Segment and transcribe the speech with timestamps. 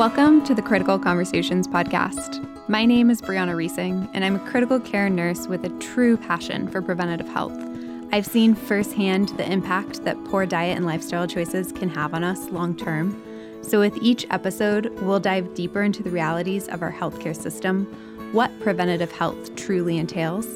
[0.00, 2.42] Welcome to the Critical Conversations podcast.
[2.70, 6.68] My name is Brianna Reesing, and I'm a critical care nurse with a true passion
[6.68, 7.52] for preventative health.
[8.10, 12.48] I've seen firsthand the impact that poor diet and lifestyle choices can have on us
[12.48, 13.22] long term.
[13.60, 17.84] So, with each episode, we'll dive deeper into the realities of our healthcare system,
[18.32, 20.46] what preventative health truly entails,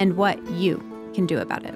[0.00, 0.82] and what you
[1.14, 1.74] can do about it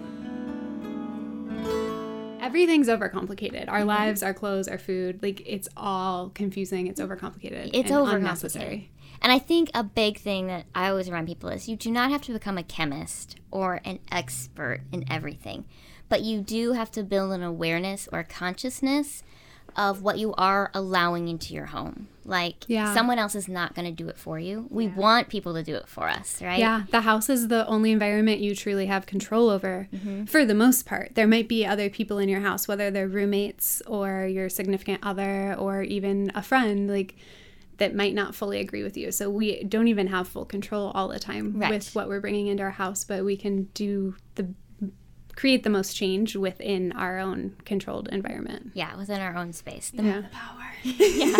[2.53, 3.67] everything's overcomplicated.
[3.69, 3.89] Our mm-hmm.
[3.89, 6.87] lives, our clothes, our food, like it's all confusing.
[6.87, 7.71] It's overcomplicated.
[7.73, 8.91] It's over unnecessary.
[9.23, 12.11] And I think a big thing that I always remind people is you do not
[12.11, 15.65] have to become a chemist or an expert in everything,
[16.11, 19.23] but you do have to build an awareness or consciousness
[19.77, 22.09] of what you are allowing into your home.
[22.25, 22.95] Like yeah.
[22.95, 24.67] someone else is not going to do it for you.
[24.71, 24.95] We yeah.
[24.95, 26.59] want people to do it for us, right?
[26.59, 30.27] Yeah, the house is the only environment you truly have control over mm-hmm.
[30.27, 31.15] for the most part.
[31.15, 35.55] There might be other people in your house, whether they're roommates or your significant other
[35.55, 37.17] or even a friend like
[37.79, 39.11] that might not fully agree with you.
[39.11, 41.71] So we don't even have full control all the time right.
[41.71, 44.55] with what we're bringing into our house, but we can do the
[45.37, 48.73] create the most change within our own controlled environment.
[48.75, 49.91] Yeah, within our own space.
[49.91, 50.23] The yeah.
[50.31, 50.59] power.
[50.83, 51.37] yeah.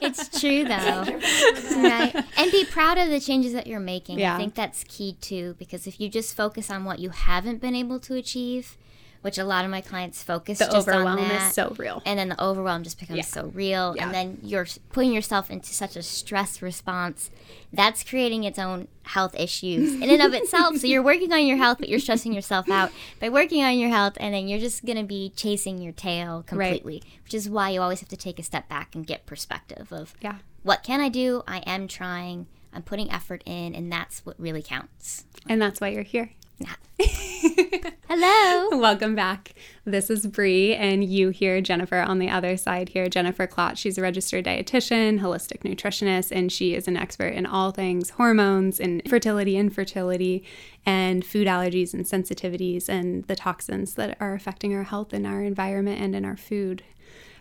[0.00, 1.82] It's true though.
[1.82, 2.14] right.
[2.36, 4.18] And be proud of the changes that you're making.
[4.18, 4.34] Yeah.
[4.34, 7.74] I think that's key too because if you just focus on what you haven't been
[7.74, 8.76] able to achieve,
[9.24, 12.02] which a lot of my clients focus the just overwhelm on that, is so real.
[12.04, 13.24] And then the overwhelm just becomes yeah.
[13.24, 13.94] so real.
[13.96, 14.04] Yeah.
[14.04, 17.30] and then you're putting yourself into such a stress response
[17.72, 20.76] that's creating its own health issues in and of itself.
[20.76, 23.88] So you're working on your health but you're stressing yourself out by working on your
[23.88, 27.22] health and then you're just going to be chasing your tail completely right.
[27.24, 30.14] which is why you always have to take a step back and get perspective of
[30.20, 30.36] yeah.
[30.64, 31.42] what can i do?
[31.48, 32.46] I am trying.
[32.74, 35.24] I'm putting effort in and that's what really counts.
[35.48, 36.32] And that's why you're here
[38.08, 38.78] Hello.
[38.78, 39.54] Welcome back.
[39.84, 43.08] This is Bree, and you hear Jennifer on the other side here.
[43.08, 43.78] Jennifer Klotz.
[43.78, 48.78] She's a registered dietitian, holistic nutritionist, and she is an expert in all things hormones
[48.78, 50.44] and fertility, infertility,
[50.86, 55.42] and food allergies and sensitivities, and the toxins that are affecting our health in our
[55.42, 56.82] environment and in our food.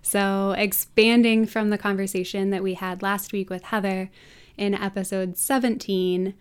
[0.02, 4.10] So, expanding from the conversation that we had last week with Heather
[4.58, 6.34] in episode 17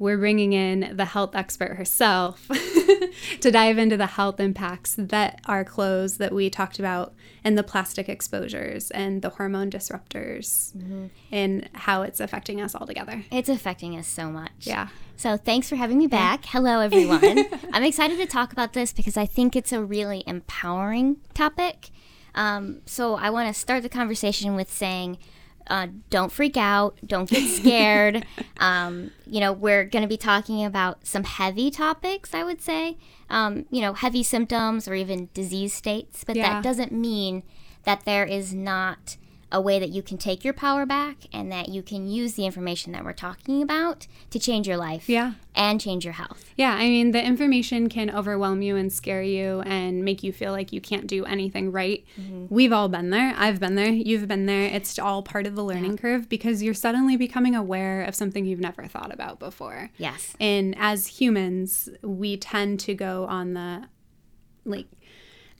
[0.00, 2.48] we're bringing in the health expert herself
[3.40, 7.12] to dive into the health impacts that our clothes that we talked about
[7.44, 11.06] and the plastic exposures and the hormone disruptors mm-hmm.
[11.30, 13.22] and how it's affecting us all together.
[13.30, 14.52] It's affecting us so much.
[14.60, 14.88] Yeah.
[15.18, 16.46] So thanks for having me back.
[16.46, 16.50] Yeah.
[16.52, 17.44] Hello, everyone.
[17.74, 21.90] I'm excited to talk about this because I think it's a really empowering topic.
[22.34, 25.18] Um, so I want to start the conversation with saying,
[25.66, 26.98] uh, don't freak out.
[27.06, 28.26] Don't get scared.
[28.58, 32.98] um, you know, we're going to be talking about some heavy topics, I would say.
[33.28, 36.54] Um, you know, heavy symptoms or even disease states, but yeah.
[36.54, 37.42] that doesn't mean
[37.84, 39.16] that there is not
[39.52, 42.46] a way that you can take your power back and that you can use the
[42.46, 45.32] information that we're talking about to change your life yeah.
[45.54, 46.44] and change your health.
[46.56, 50.52] Yeah, I mean, the information can overwhelm you and scare you and make you feel
[50.52, 52.04] like you can't do anything right.
[52.18, 52.46] Mm-hmm.
[52.48, 53.34] We've all been there.
[53.36, 53.90] I've been there.
[53.90, 54.66] You've been there.
[54.66, 55.98] It's all part of the learning yeah.
[55.98, 59.90] curve because you're suddenly becoming aware of something you've never thought about before.
[59.98, 60.34] Yes.
[60.38, 63.88] And as humans, we tend to go on the
[64.64, 64.86] like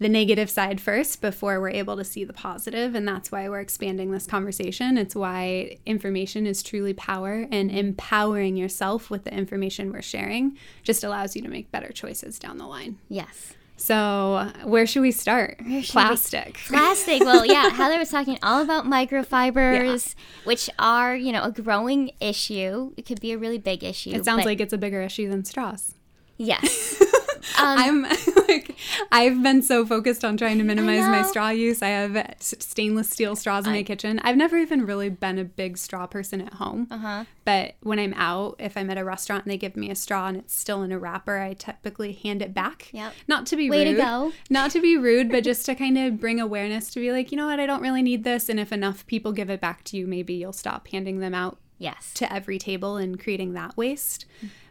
[0.01, 3.61] the negative side first before we're able to see the positive and that's why we're
[3.61, 9.93] expanding this conversation it's why information is truly power and empowering yourself with the information
[9.93, 14.87] we're sharing just allows you to make better choices down the line yes so, where
[14.87, 15.57] should we start?
[15.67, 16.47] Should Plastic.
[16.49, 17.21] We, plastic.
[17.23, 20.23] Well, yeah, Heather was talking all about microfibers, yeah.
[20.45, 22.93] which are, you know, a growing issue.
[22.99, 24.11] It could be a really big issue.
[24.11, 25.95] It sounds like it's a bigger issue than straws.
[26.37, 27.03] Yes.
[27.59, 28.03] Um, I'm
[28.49, 28.77] like,
[29.11, 31.83] I've been so focused on trying to minimize my straw use.
[31.83, 34.21] I have stainless steel straws in I, my kitchen.
[34.23, 36.87] I've never even really been a big straw person at home.
[36.91, 37.25] Uh-huh.
[37.45, 40.29] But when I'm out, if I'm at a restaurant and they give me a straw
[40.29, 42.89] and it's still in a wrapper, I typically hand it back.
[42.93, 43.13] Yep.
[43.29, 43.97] Not to be Way rude.
[43.97, 44.33] To go.
[44.49, 47.37] Not to be rude, but just to kind of bring awareness to be like, you
[47.39, 48.49] know what, I don't really need this.
[48.49, 51.59] And if enough people give it back to you, maybe you'll stop handing them out
[51.79, 52.13] yes.
[52.15, 54.27] to every table and creating that waste.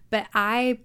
[0.10, 0.80] But I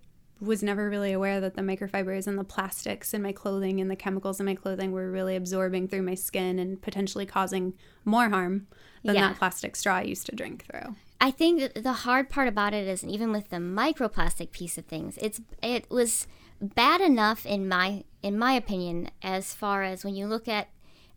[0.45, 3.97] was never really aware that the microfibers and the plastics in my clothing and the
[3.97, 7.75] chemicals in my clothing were really absorbing through my skin and potentially causing
[8.05, 8.67] more harm
[9.03, 9.29] than yeah.
[9.29, 10.95] that plastic straw I used to drink through.
[11.21, 15.19] I think the hard part about it is even with the microplastic piece of things,
[15.21, 16.27] it's it was
[16.61, 20.69] bad enough in my in my opinion as far as when you look at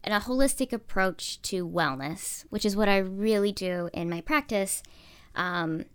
[0.03, 4.83] a holistic approach to wellness, which is what I really do in my practice.
[5.35, 5.85] Um,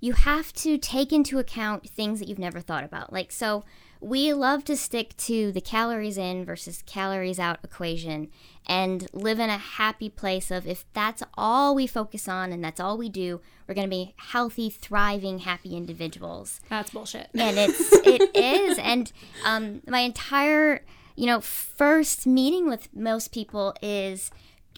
[0.00, 3.12] you have to take into account things that you've never thought about.
[3.12, 3.64] Like, so
[4.00, 8.30] we love to stick to the calories in versus calories out equation
[8.66, 12.80] and live in a happy place of if that's all we focus on and that's
[12.80, 16.60] all we do, we're going to be healthy, thriving, happy individuals.
[16.70, 17.28] That's bullshit.
[17.34, 19.12] And it's it is and
[19.44, 20.82] um, my entire,
[21.14, 24.30] you know, first meeting with most people is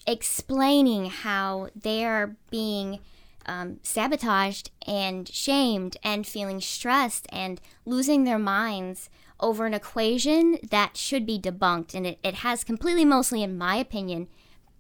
[0.05, 2.99] explaining how they are being
[3.47, 9.11] um, sabotaged and shamed and feeling stressed and losing their minds
[9.41, 11.95] over an equation that should be debunked.
[11.95, 14.29] And it, it has completely, mostly, in my opinion,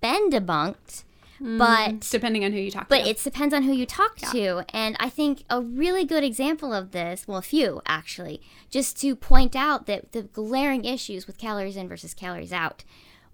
[0.00, 1.05] been debunked.
[1.41, 3.03] Mm, but depending on who you talk but to.
[3.03, 4.31] But it depends on who you talk yeah.
[4.31, 4.65] to.
[4.75, 9.17] And I think a really good example of this, well, a few actually, just to
[9.17, 12.85] point out that the glaring issues with calories in versus calories out.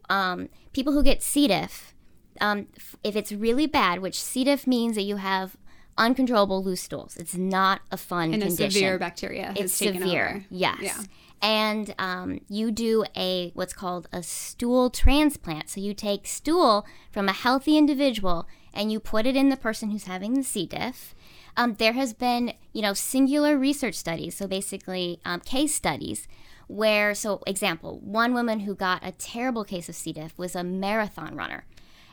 [0.09, 1.49] Um, people who get C.
[1.49, 1.95] diff,
[2.41, 2.67] um,
[3.03, 4.45] if it's really bad, which C.
[4.45, 5.57] diff means that you have
[5.97, 7.17] uncontrollable loose stools.
[7.17, 8.67] It's not a fun and condition.
[8.67, 9.53] a severe bacteria.
[9.57, 10.29] It's severe.
[10.29, 10.45] Over.
[10.51, 10.79] Yes.
[10.81, 11.03] Yeah.
[11.41, 15.69] And um, you do a what's called a stool transplant.
[15.71, 19.91] So you take stool from a healthy individual and you put it in the person
[19.91, 20.67] who's having the C.
[20.67, 21.15] diff.
[21.57, 24.37] Um, there has been, you know, singular research studies.
[24.37, 26.29] So basically, um, case studies
[26.69, 30.13] where, so example, one woman who got a terrible case of C.
[30.13, 31.65] diff was a marathon runner,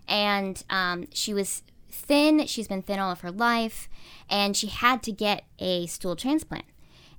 [0.07, 2.45] and um, she was thin.
[2.47, 3.89] She's been thin all of her life,
[4.29, 6.65] and she had to get a stool transplant.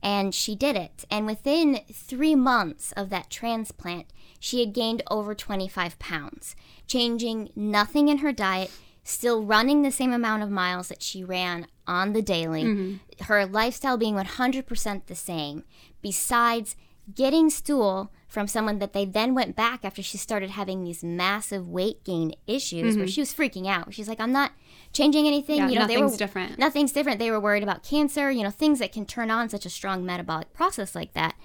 [0.03, 1.05] And she did it.
[1.11, 4.07] And within three months of that transplant,
[4.39, 6.55] she had gained over 25 pounds,
[6.87, 8.71] changing nothing in her diet,
[9.03, 13.25] still running the same amount of miles that she ran on the daily, mm-hmm.
[13.25, 15.65] her lifestyle being 100% the same,
[16.03, 16.77] besides
[17.15, 21.69] getting stool from someone that they then went back after she started having these massive
[21.69, 23.01] weight gain issues mm-hmm.
[23.01, 23.95] where she was freaking out.
[23.95, 24.53] She's like, I'm not
[24.93, 25.59] changing anything.
[25.59, 26.59] Yeah, you know, nothing's they were, different.
[26.59, 27.19] Nothing's different.
[27.19, 30.05] They were worried about cancer, you know, things that can turn on such a strong
[30.05, 31.37] metabolic process like that.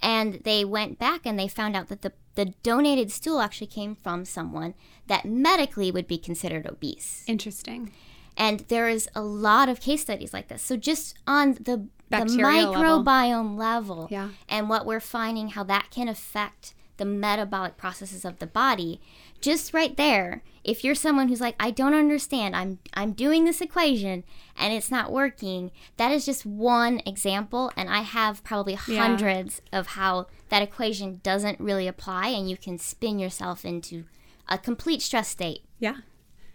[0.00, 3.96] And they went back and they found out that the, the donated stool actually came
[3.96, 4.74] from someone
[5.08, 7.24] that medically would be considered obese.
[7.26, 7.92] Interesting.
[8.36, 10.62] And there is a lot of case studies like this.
[10.62, 14.30] So just on the Bacterial the microbiome level, level yeah.
[14.48, 19.00] and what we're finding how that can affect the metabolic processes of the body
[19.40, 23.60] just right there if you're someone who's like i don't understand i'm i'm doing this
[23.60, 24.24] equation
[24.56, 29.78] and it's not working that is just one example and i have probably hundreds yeah.
[29.78, 34.04] of how that equation doesn't really apply and you can spin yourself into
[34.48, 35.98] a complete stress state yeah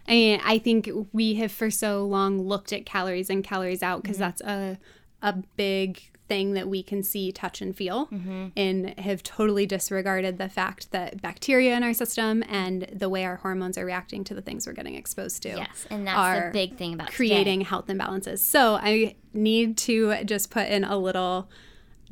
[0.06, 4.16] and I think we have for so long looked at calories and calories out because
[4.16, 4.24] mm-hmm.
[4.24, 4.78] that's a
[5.24, 8.48] a big thing that we can see, touch, and feel, mm-hmm.
[8.56, 13.36] and have totally disregarded the fact that bacteria in our system and the way our
[13.36, 15.48] hormones are reacting to the things we're getting exposed to.
[15.48, 17.68] Yes, and that's the big thing about creating today.
[17.68, 18.38] health imbalances.
[18.38, 21.50] So I need to just put in a little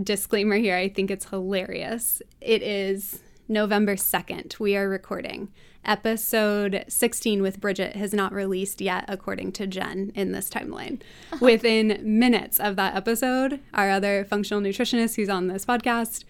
[0.03, 0.77] disclaimer here.
[0.77, 2.23] I think it's hilarious.
[2.41, 4.59] It is November 2nd.
[4.59, 5.49] We are recording.
[5.85, 11.01] Episode 16 with Bridget has not released yet, according to Jen in this timeline.
[11.41, 16.25] Within minutes of that episode, our other functional nutritionist who's on this podcast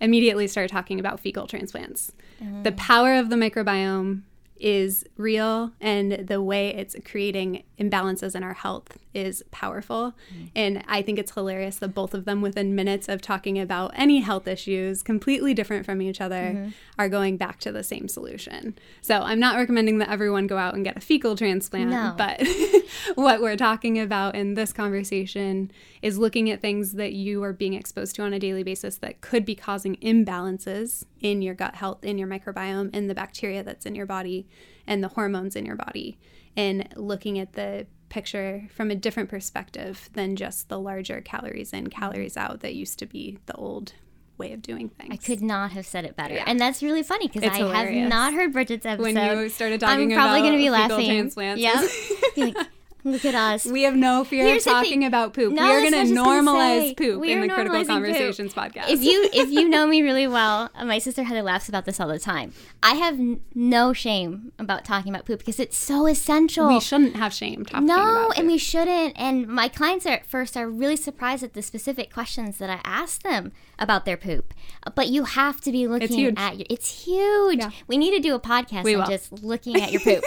[0.00, 2.12] immediately started talking about fecal transplants.
[2.40, 2.62] Mm.
[2.62, 4.22] The power of the microbiome
[4.58, 10.14] is real and the way it's creating imbalances in our health is powerful.
[10.32, 10.50] Mm.
[10.54, 14.20] And I think it's hilarious that both of them, within minutes of talking about any
[14.20, 16.68] health issues completely different from each other, mm-hmm.
[16.98, 18.76] are going back to the same solution.
[19.00, 22.14] So I'm not recommending that everyone go out and get a fecal transplant, no.
[22.18, 22.46] but
[23.14, 25.70] what we're talking about in this conversation
[26.02, 29.22] is looking at things that you are being exposed to on a daily basis that
[29.22, 33.86] could be causing imbalances in your gut health, in your microbiome, in the bacteria that's
[33.86, 34.46] in your body,
[34.86, 36.18] and the hormones in your body.
[36.54, 41.88] And looking at the picture from a different perspective than just the larger calories in,
[41.88, 43.92] calories out that used to be the old
[44.38, 45.12] way of doing things.
[45.12, 46.34] I could not have said it better.
[46.34, 46.44] Yeah.
[46.46, 48.00] And that's really funny because I hilarious.
[48.00, 49.14] have not heard Bridget's episode.
[49.14, 51.06] When you started talking I'm probably going to be laughing.
[51.06, 51.62] Transplants.
[51.62, 52.52] Yeah.
[53.04, 53.66] Look at us.
[53.66, 55.52] We have no fear Here's of talking about poop.
[55.52, 58.64] No, we are going to normalize poop in the Critical Conversations poop.
[58.74, 58.88] podcast.
[58.88, 62.08] If you if you know me really well, my sister Heather laughs about this all
[62.08, 62.52] the time.
[62.82, 66.68] I have n- no shame about talking about poop because it's so essential.
[66.68, 68.38] We shouldn't have shame talking no, about poop.
[68.38, 69.14] and we shouldn't.
[69.16, 72.80] And my clients are at first are really surprised at the specific questions that I
[72.84, 74.54] ask them about their poop.
[74.94, 76.66] But you have to be looking at your.
[76.70, 77.58] It's huge.
[77.58, 77.70] Yeah.
[77.86, 79.08] We need to do a podcast we on will.
[79.08, 80.24] just looking at your poop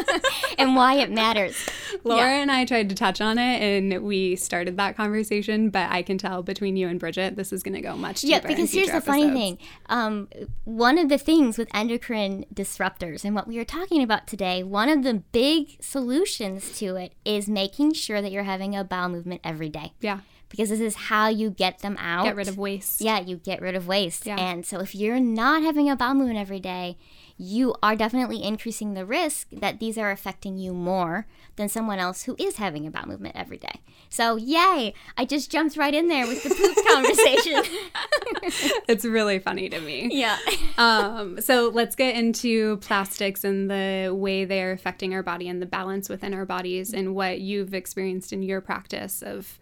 [0.58, 1.56] and why it matters.
[2.04, 2.42] Laura yeah.
[2.42, 5.70] and I tried to touch on it, and we started that conversation.
[5.70, 8.32] But I can tell between you and Bridget, this is going to go much deeper.
[8.32, 9.06] Yeah, because here's the episodes.
[9.06, 9.58] funny thing.
[9.86, 10.28] Um,
[10.64, 14.88] one of the things with endocrine disruptors and what we are talking about today, one
[14.88, 19.40] of the big solutions to it is making sure that you're having a bowel movement
[19.44, 19.92] every day.
[20.00, 20.20] Yeah
[20.54, 22.26] because this is how you get them out.
[22.26, 23.00] Get rid of waste.
[23.00, 24.24] Yeah, you get rid of waste.
[24.24, 24.36] Yeah.
[24.38, 26.96] And so if you're not having a bowel movement every day,
[27.36, 32.22] you are definitely increasing the risk that these are affecting you more than someone else
[32.22, 33.80] who is having a bowel movement every day.
[34.08, 34.94] So, yay!
[35.18, 38.80] I just jumped right in there with the poop conversation.
[38.88, 40.08] it's really funny to me.
[40.12, 40.38] yeah.
[40.78, 45.66] um, so let's get into plastics and the way they're affecting our body and the
[45.66, 49.58] balance within our bodies and what you've experienced in your practice of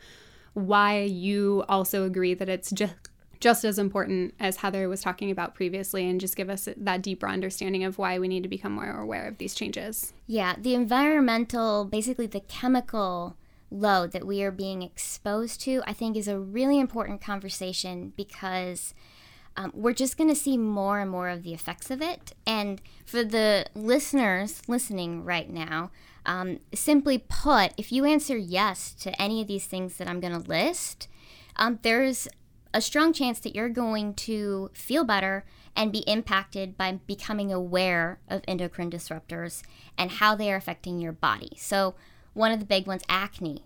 [0.55, 2.95] why you also agree that it's just
[3.41, 7.29] just as important as Heather was talking about previously, and just give us that deeper
[7.29, 10.13] understanding of why we need to become more aware of these changes.
[10.29, 13.37] Yeah, the environmental, basically the chemical
[13.69, 18.95] load that we are being exposed to, I think is a really important conversation because
[19.57, 22.35] um, we're just going to see more and more of the effects of it.
[22.47, 25.91] And for the listeners listening right now,
[26.27, 30.33] um, simply put, if you answer yes to any of these things that I'm going
[30.33, 31.09] to list,
[31.57, 32.29] um, there's
[32.75, 35.45] a strong chance that you're going to feel better
[35.77, 39.63] and be impacted by becoming aware of endocrine disruptors
[39.97, 41.53] and how they are affecting your body.
[41.57, 41.95] So,
[42.35, 43.65] one of the big ones, acne.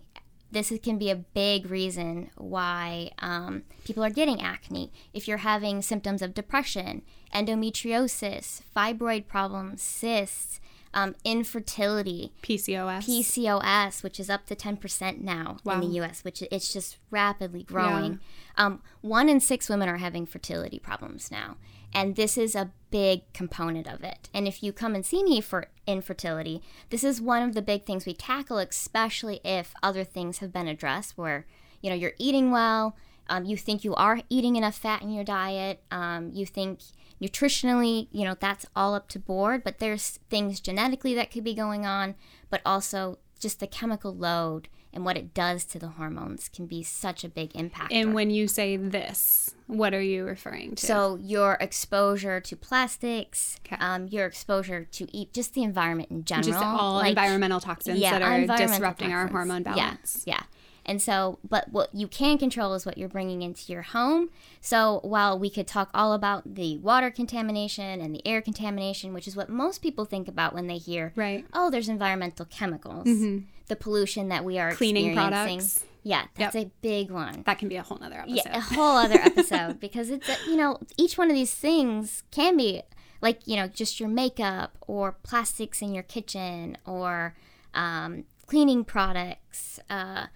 [0.50, 4.92] This can be a big reason why um, people are getting acne.
[5.12, 7.02] If you're having symptoms of depression,
[7.34, 10.60] endometriosis, fibroid problems, cysts,
[10.95, 15.75] um, infertility, PCOS, PCOS, which is up to 10% now wow.
[15.75, 18.21] in the US, which it's just rapidly growing.
[18.59, 18.66] Yeah.
[18.66, 21.57] Um, one in six women are having fertility problems now.
[21.93, 24.28] And this is a big component of it.
[24.35, 27.85] And if you come and see me for infertility, this is one of the big
[27.85, 31.47] things we tackle, especially if other things have been addressed where,
[31.81, 32.97] you know, you're eating well,
[33.28, 36.81] um, you think you are eating enough fat in your diet, um, you think
[37.20, 41.54] nutritionally, you know, that's all up to board, but there's things genetically that could be
[41.54, 42.14] going on,
[42.50, 46.82] but also just the chemical load and what it does to the hormones can be
[46.82, 47.92] such a big impact.
[47.92, 50.87] And when you say this, what are you referring to?
[50.87, 53.76] So your exposure to plastics, okay.
[53.78, 57.99] um, your exposure to eat, just the environment in general, just all like, environmental toxins
[57.99, 59.12] yeah, that are disrupting toxins.
[59.12, 60.25] our hormone balance.
[60.26, 60.42] Yeah, yeah.
[60.87, 64.31] And so, but what you can control is what you're bringing into your home.
[64.61, 69.26] So, while we could talk all about the water contamination and the air contamination, which
[69.26, 71.45] is what most people think about when they hear, right.
[71.52, 73.45] oh, there's environmental chemicals, mm-hmm.
[73.66, 75.85] the pollution that we are cleaning products.
[76.05, 76.66] Yeah, that's yep.
[76.66, 77.43] a big one.
[77.47, 78.43] That can be a whole other episode.
[78.45, 82.23] Yeah, a whole other episode because it's, a, you know, each one of these things
[82.31, 82.83] can be
[83.21, 87.35] like, you know, just your makeup or plastics in your kitchen or
[87.75, 89.81] um, cleaning products.
[89.90, 90.26] Uh,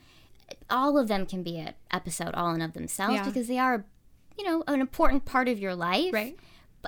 [0.68, 3.24] all of them can be an episode all in of themselves yeah.
[3.24, 3.84] because they are,
[4.38, 6.12] you know, an important part of your life.
[6.12, 6.38] Right.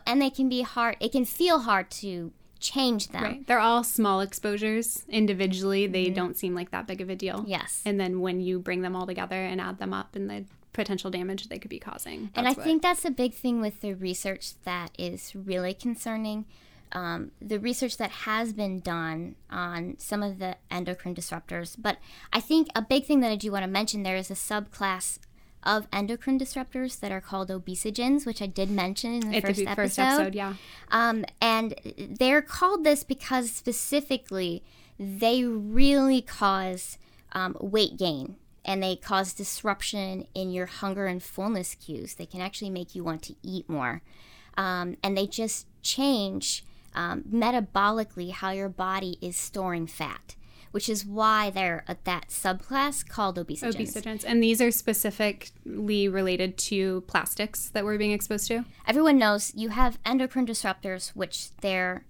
[0.07, 0.97] And they can be hard.
[1.01, 3.23] It can feel hard to change them.
[3.23, 3.47] Right.
[3.47, 5.87] They're all small exposures individually.
[5.87, 6.15] They mm-hmm.
[6.15, 7.45] don't seem like that big of a deal.
[7.47, 7.83] Yes.
[7.85, 11.11] And then when you bring them all together and add them up and the potential
[11.11, 12.31] damage they could be causing.
[12.35, 12.65] And I what...
[12.65, 16.47] think that's a big thing with the research that is really concerning
[16.93, 21.75] um, the research that has been done on some of the endocrine disruptors.
[21.79, 21.99] But
[22.33, 25.19] I think a big thing that I do want to mention there is a subclass
[25.63, 29.77] of endocrine disruptors that are called obesogens, which I did mention in the first, episode.
[29.77, 30.35] first episode.
[30.35, 30.55] Yeah.
[30.91, 34.63] Um, and they're called this because specifically
[34.99, 36.99] they really cause
[37.33, 42.15] um, weight gain and they cause disruption in your hunger and fullness cues.
[42.15, 44.03] They can actually make you want to eat more.
[44.57, 50.37] Um, and they just change um, metabolically how your body is storing fat
[50.73, 53.93] which is why they're at that subclass called obesogens.
[53.95, 54.25] Obesogens.
[54.27, 58.65] And these are specifically related to plastics that we're being exposed to?
[58.87, 62.05] Everyone knows you have endocrine disruptors, which there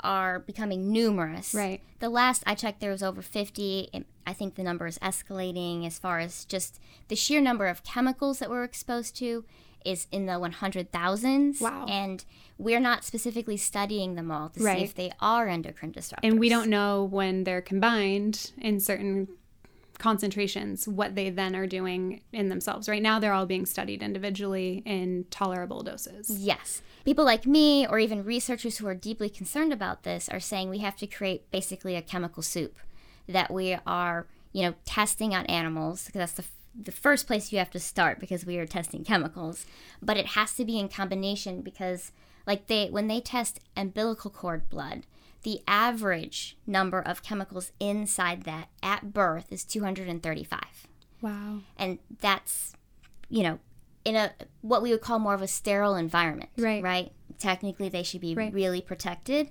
[0.00, 1.54] are becoming numerous.
[1.54, 1.80] Right.
[2.00, 4.04] The last I checked, there was over 50.
[4.26, 8.38] I think the number is escalating as far as just the sheer number of chemicals
[8.38, 9.44] that we're exposed to
[9.84, 11.60] is in the 100,000s.
[11.60, 11.86] Wow.
[11.88, 12.24] And
[12.58, 14.78] we're not specifically studying them all to right.
[14.78, 16.20] see if they are endocrine disruptors.
[16.22, 19.28] And we don't know when they're combined in certain
[19.98, 22.88] concentrations what they then are doing in themselves.
[22.88, 26.30] Right now, they're all being studied individually in tolerable doses.
[26.30, 26.82] Yes.
[27.04, 30.78] People like me, or even researchers who are deeply concerned about this, are saying we
[30.78, 32.78] have to create basically a chemical soup
[33.28, 37.58] that we are, you know, testing on animals, because that's the the first place you
[37.58, 39.66] have to start because we are testing chemicals,
[40.00, 42.12] but it has to be in combination because
[42.46, 45.06] like they when they test umbilical cord blood,
[45.42, 50.60] the average number of chemicals inside that at birth is 235.
[51.20, 51.60] Wow.
[51.76, 52.74] And that's
[53.28, 53.58] you know
[54.04, 56.82] in a what we would call more of a sterile environment, right?
[56.82, 57.12] Right.
[57.38, 58.52] Technically, they should be right.
[58.52, 59.50] really protected,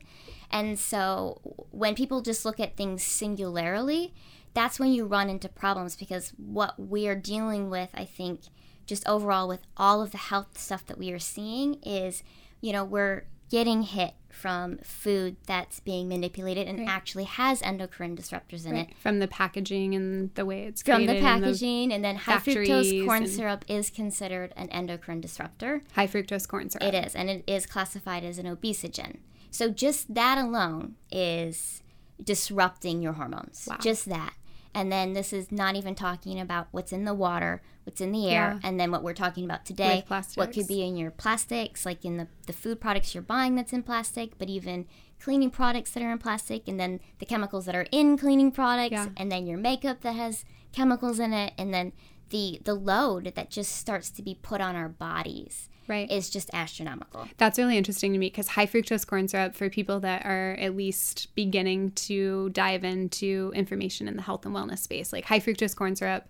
[0.51, 1.39] and so
[1.71, 4.13] when people just look at things singularly,
[4.53, 8.41] that's when you run into problems because what we're dealing with, I think,
[8.85, 12.23] just overall with all of the health stuff that we are seeing is,
[12.59, 16.89] you know, we're getting hit from food that's being manipulated and right.
[16.89, 18.89] actually has endocrine disruptors in right.
[18.89, 18.97] it.
[18.97, 23.05] From the packaging and the way it's From the packaging, the and then high fructose
[23.05, 25.83] corn syrup is considered an endocrine disruptor.
[25.93, 26.93] High fructose corn syrup.
[26.93, 29.17] It is, and it is classified as an obesogen.
[29.51, 31.83] So just that alone is
[32.23, 33.67] disrupting your hormones.
[33.69, 33.77] Wow.
[33.79, 34.33] Just that.
[34.73, 38.29] And then this is not even talking about what's in the water, what's in the
[38.29, 38.67] air, yeah.
[38.67, 40.05] and then what we're talking about today,
[40.35, 43.73] what could be in your plastics, like in the, the food products you're buying that's
[43.73, 44.85] in plastic, but even
[45.19, 48.93] cleaning products that are in plastic, and then the chemicals that are in cleaning products,
[48.93, 49.07] yeah.
[49.17, 51.91] and then your makeup that has chemicals in it, and then
[52.29, 56.09] the the load that just starts to be put on our bodies right.
[56.11, 57.27] is just astronomical.
[57.37, 60.75] That's really interesting to me because high fructose corn syrup, for people that are at
[60.75, 65.75] least beginning to dive into information in the health and wellness space, like high fructose
[65.75, 66.27] corn syrup,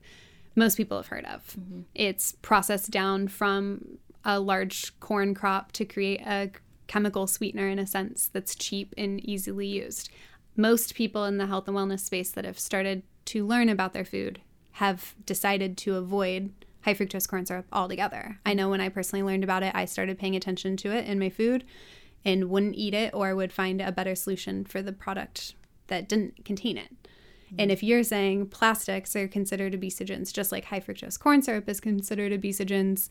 [0.56, 1.56] most people have heard of.
[1.60, 1.82] Mm-hmm.
[1.96, 6.52] It's processed down from a large corn crop to create a
[6.88, 10.10] chemical sweetener in a sense that's cheap and easily used.
[10.58, 14.04] Most people in the health and wellness space that have started to learn about their
[14.04, 14.42] food
[14.74, 16.52] have decided to avoid
[16.84, 18.40] high fructose corn syrup altogether.
[18.46, 21.20] I know when I personally learned about it, I started paying attention to it in
[21.20, 21.64] my food
[22.24, 25.56] and wouldn't eat it or would find a better solution for the product
[25.88, 26.90] that didn't contain it.
[27.60, 31.82] And if you're saying plastics are considered obesogens, just like high fructose corn syrup is
[31.82, 33.10] considered obesogens,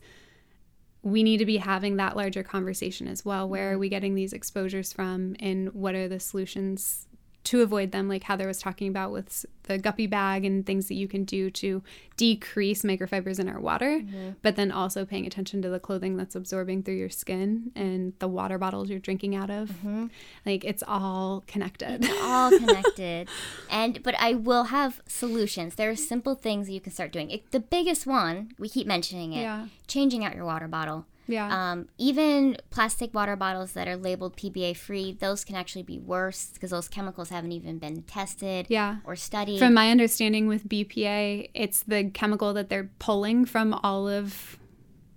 [1.03, 3.47] we need to be having that larger conversation as well.
[3.47, 7.07] Where are we getting these exposures from, and what are the solutions
[7.43, 10.95] to avoid them, like Heather was talking about with the guppy bag and things that
[10.95, 11.81] you can do to
[12.17, 14.31] decrease microfibers in our water, mm-hmm.
[14.41, 18.27] but then also paying attention to the clothing that's absorbing through your skin and the
[18.27, 19.69] water bottles you're drinking out of.
[19.69, 20.07] Mm-hmm.
[20.45, 22.05] Like it's all connected.
[22.05, 23.27] It's all connected.
[23.69, 25.75] and but I will have solutions.
[25.75, 27.31] There are simple things that you can start doing.
[27.31, 29.67] It, the biggest one, we keep mentioning it, yeah.
[29.87, 31.05] changing out your water bottle.
[31.31, 31.71] Yeah.
[31.71, 36.51] Um, even plastic water bottles that are labeled PBA free, those can actually be worse
[36.53, 38.97] because those chemicals haven't even been tested yeah.
[39.05, 39.59] or studied.
[39.59, 44.57] From my understanding with BPA, it's the chemical that they're pulling from all of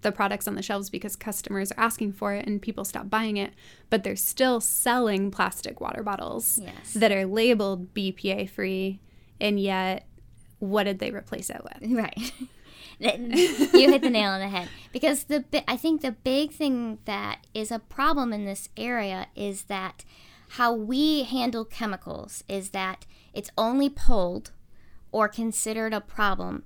[0.03, 3.37] the products on the shelves because customers are asking for it and people stop buying
[3.37, 3.53] it.
[3.91, 6.95] But they're still selling plastic water bottles yes.
[6.95, 9.01] that are labeled BPA free,
[9.41, 10.07] and yet
[10.61, 11.91] what did they replace it with?
[11.95, 12.33] Right.
[12.99, 17.47] you hit the nail on the head because the I think the big thing that
[17.53, 20.05] is a problem in this area is that
[20.51, 24.53] how we handle chemicals is that it's only pulled
[25.11, 26.65] or considered a problem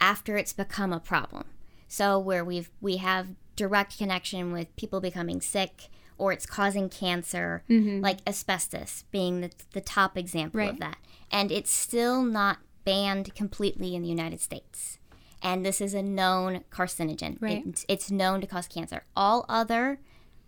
[0.00, 1.44] after it's become a problem.
[1.86, 7.62] So where we've we have direct connection with people becoming sick or it's causing cancer,
[7.70, 8.00] mm-hmm.
[8.00, 10.70] like asbestos being the, the top example right.
[10.70, 10.98] of that.
[11.30, 14.97] And it's still not banned completely in the United States
[15.42, 17.36] and this is a known carcinogen.
[17.40, 17.64] Right.
[17.66, 19.04] It, it's known to cause cancer.
[19.16, 20.00] All other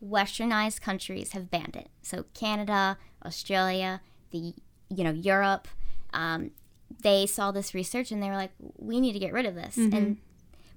[0.04, 1.88] westernized countries have banned it.
[2.02, 4.00] So Canada, Australia,
[4.30, 4.54] the
[4.88, 5.68] you know Europe,
[6.12, 6.50] um,
[7.02, 9.76] they saw this research and they were like, we need to get rid of this.
[9.76, 9.96] Mm-hmm.
[9.96, 10.16] And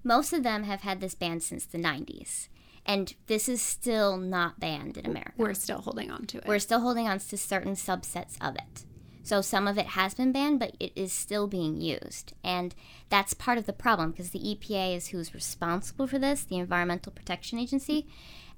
[0.03, 2.47] most of them have had this banned since the 90s.
[2.85, 5.33] And this is still not banned in America.
[5.37, 6.43] We're still holding on to it.
[6.45, 8.83] We're still holding on to certain subsets of it.
[9.23, 12.33] So some of it has been banned, but it is still being used.
[12.43, 12.75] And
[13.09, 17.13] that's part of the problem because the EPA is who's responsible for this, the Environmental
[17.13, 18.05] Protection Agency.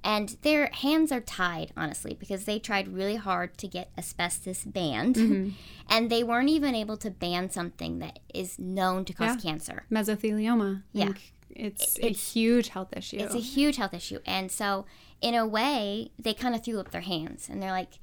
[0.04, 5.16] And their hands are tied, honestly, because they tried really hard to get asbestos banned.
[5.16, 5.50] Mm-hmm.
[5.88, 9.52] And they weren't even able to ban something that is known to cause yeah.
[9.52, 10.82] cancer mesothelioma.
[10.94, 11.12] Yeah.
[11.52, 13.18] It's, it's a huge health issue.
[13.18, 14.18] It's a huge health issue.
[14.26, 14.88] And so,
[15.22, 18.00] in a way, they kind of threw up their hands and they're like,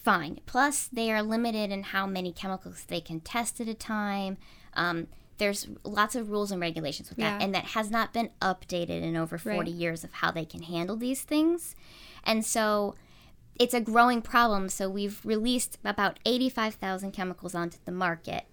[0.00, 0.40] fine.
[0.46, 4.38] Plus, they are limited in how many chemicals they can test at a time.
[4.74, 5.06] Um,
[5.38, 7.44] there's lots of rules and regulations with that, yeah.
[7.44, 9.68] and that has not been updated in over 40 right.
[9.68, 11.74] years of how they can handle these things.
[12.24, 12.94] And so
[13.58, 14.68] it's a growing problem.
[14.68, 18.44] So we've released about 85,000 chemicals onto the market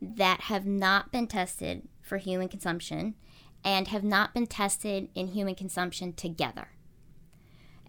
[0.00, 3.14] that have not been tested for human consumption
[3.64, 6.68] and have not been tested in human consumption together.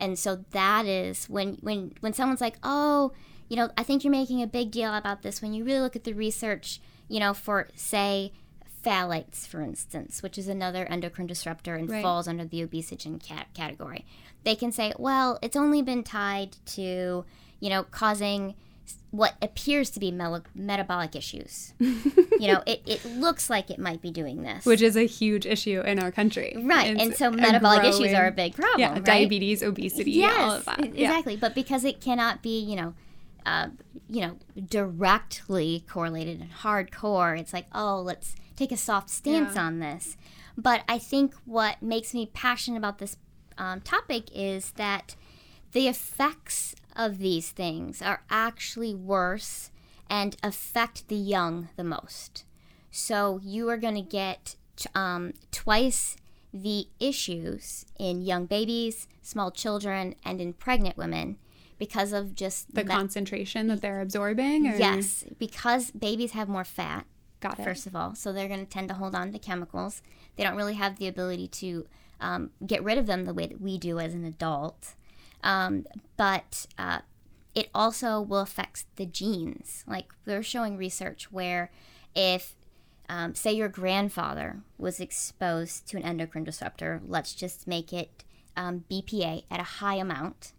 [0.02, 3.14] And so that is when when when someone's like, "Oh,
[3.48, 5.96] you know, I think you're making a big deal about this." When you really look
[5.96, 8.34] at the research, you know, for say
[8.84, 12.02] phthalates, for instance, which is another endocrine disruptor and right.
[12.02, 14.04] falls under the obesogen cat- category,
[14.44, 17.24] they can say, "Well, it's only been tied to,
[17.60, 18.56] you know, causing."
[19.12, 21.74] What appears to be mel- metabolic issues.
[21.80, 24.66] you know, it, it looks like it might be doing this.
[24.66, 26.56] Which is a huge issue in our country.
[26.58, 26.92] Right.
[26.92, 28.80] It's and so metabolic growing, issues are a big problem.
[28.80, 29.04] Yeah, right?
[29.04, 30.80] diabetes, obesity, yes, all of that.
[30.84, 31.34] Exactly.
[31.34, 31.40] Yeah.
[31.40, 32.94] But because it cannot be, you know,
[33.46, 33.68] uh,
[34.10, 34.38] you know,
[34.70, 37.40] directly correlated and hardcore.
[37.40, 39.66] It's like, oh, let's take a soft stance Yeah.
[39.66, 40.18] on this.
[40.58, 43.18] But I think what makes me passionate about this
[43.58, 45.16] um, topic is that
[45.72, 49.72] the effects of these things are actually worse
[50.10, 52.44] and affect the young the most.
[52.92, 54.56] So you are going to get
[54.94, 56.18] um, twice
[56.54, 61.38] the issues in young babies, small children, and in pregnant women
[61.80, 64.68] because of just The concentration that they're absorbing?
[64.68, 64.76] Or?
[64.76, 67.06] Yes, because babies have more fat,
[67.40, 67.64] Got it.
[67.64, 68.14] first of all.
[68.14, 70.02] So they're going to tend to hold on to chemicals.
[70.36, 71.88] They don't really have the ability to
[72.20, 74.94] um, get rid of them the way that we do as an adult.
[75.44, 75.86] Um,
[76.18, 77.00] but uh,
[77.54, 79.84] it also will affect the genes.
[79.88, 81.72] Like they're showing research where
[82.16, 82.56] if,
[83.10, 88.24] um, say, your grandfather was exposed to an endocrine disruptor, let's just make it
[88.56, 90.54] um, BPA at a high amount,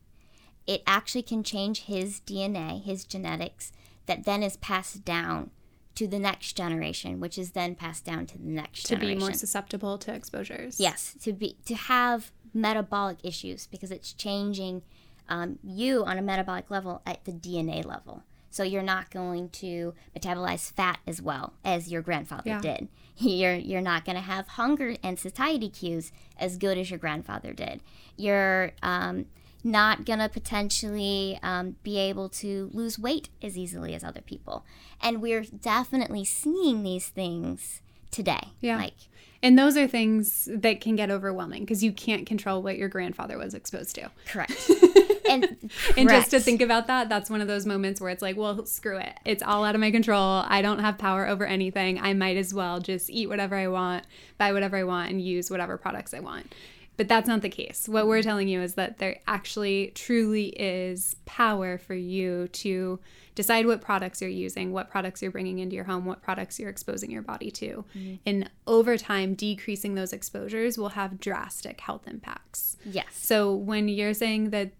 [0.66, 3.72] it actually can change his DNA, his genetics,
[4.06, 5.50] that then is passed down
[5.94, 9.20] to the next generation, which is then passed down to the next generation To be
[9.20, 10.80] more susceptible to exposures.
[10.80, 14.82] Yes, to be to have metabolic issues because it's changing
[15.28, 18.22] um, you on a metabolic level at the DNA level.
[18.50, 22.60] So you're not going to metabolize fat as well as your grandfather Yeah.
[22.60, 22.88] did.
[23.18, 27.52] You're you're not going to have hunger and satiety cues as good as your grandfather
[27.52, 27.80] did.
[28.16, 29.26] You're um,
[29.62, 34.64] not going to potentially um, be able to lose weight as easily as other people.
[35.00, 37.80] And we're definitely seeing these things
[38.12, 38.52] today.
[38.60, 38.76] Yeah.
[38.76, 38.94] Like
[39.42, 43.36] And those are things that can get overwhelming because you can't control what your grandfather
[43.36, 44.10] was exposed to.
[44.28, 44.70] Correct.
[45.28, 48.36] and And just to think about that, that's one of those moments where it's like,
[48.36, 49.14] well, screw it.
[49.24, 50.44] It's all out of my control.
[50.46, 52.00] I don't have power over anything.
[52.00, 54.04] I might as well just eat whatever I want,
[54.38, 56.54] buy whatever I want, and use whatever products I want.
[56.96, 57.88] But that's not the case.
[57.88, 63.00] What we're telling you is that there actually truly is power for you to
[63.34, 66.70] decide what products you're using, what products you're bringing into your home, what products you're
[66.70, 67.84] exposing your body to.
[67.96, 68.14] Mm-hmm.
[68.26, 72.76] And over time, decreasing those exposures will have drastic health impacts.
[72.84, 73.06] yes.
[73.12, 74.72] So when you're saying that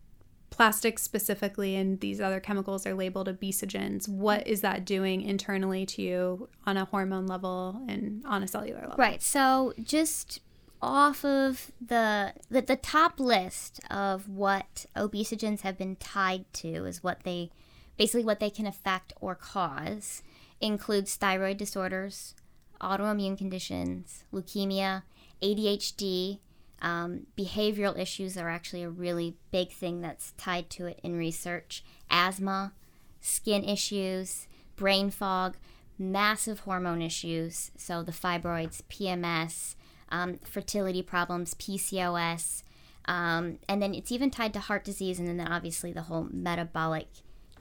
[0.51, 6.03] plastics specifically and these other chemicals are labeled obesogens, what is that doing internally to
[6.03, 8.97] you on a hormone level and on a cellular level?
[8.99, 9.23] Right.
[9.23, 10.41] So just
[10.83, 17.03] off of the, the the top list of what obesogens have been tied to is
[17.03, 17.51] what they
[17.97, 20.23] basically what they can affect or cause
[20.61, 22.35] includes thyroid disorders,
[22.81, 25.03] autoimmune conditions, leukemia,
[25.43, 26.39] ADHD.
[26.81, 31.85] Um, behavioral issues are actually a really big thing that's tied to it in research.
[32.11, 32.73] Asthma,
[33.21, 35.57] skin issues, brain fog,
[35.97, 37.71] massive hormone issues.
[37.77, 39.77] So the fibroids, PMS,
[40.11, 42.65] um, fertility problems, PCOS,
[43.07, 47.09] um, and then it's even tied to heart disease, and then obviously the whole metabolic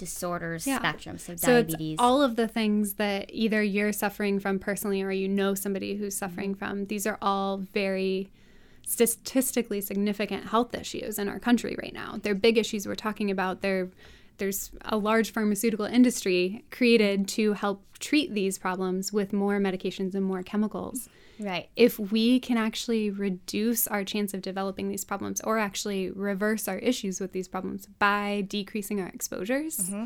[0.01, 0.79] disorders Yeah.
[0.79, 1.19] spectrum.
[1.19, 1.97] So diabetes.
[1.99, 6.15] all of the things that either you're suffering from personally or you know somebody who's
[6.17, 6.87] suffering from.
[6.87, 8.31] These are all very
[8.83, 12.19] statistically significant health issues in our country right now.
[12.21, 13.61] They're big issues we're talking about.
[13.61, 13.89] They're
[14.37, 20.25] there's a large pharmaceutical industry created to help treat these problems with more medications and
[20.25, 21.09] more chemicals.
[21.41, 21.69] Right.
[21.75, 26.77] If we can actually reduce our chance of developing these problems or actually reverse our
[26.77, 30.05] issues with these problems by decreasing our exposures, mm-hmm.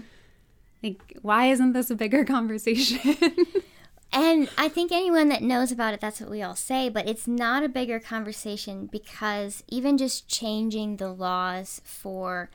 [0.84, 3.18] like why isn't this a bigger conversation?
[4.16, 7.28] And I think anyone that knows about it, that's what we all say, but it's
[7.28, 12.50] not a bigger conversation because even just changing the laws for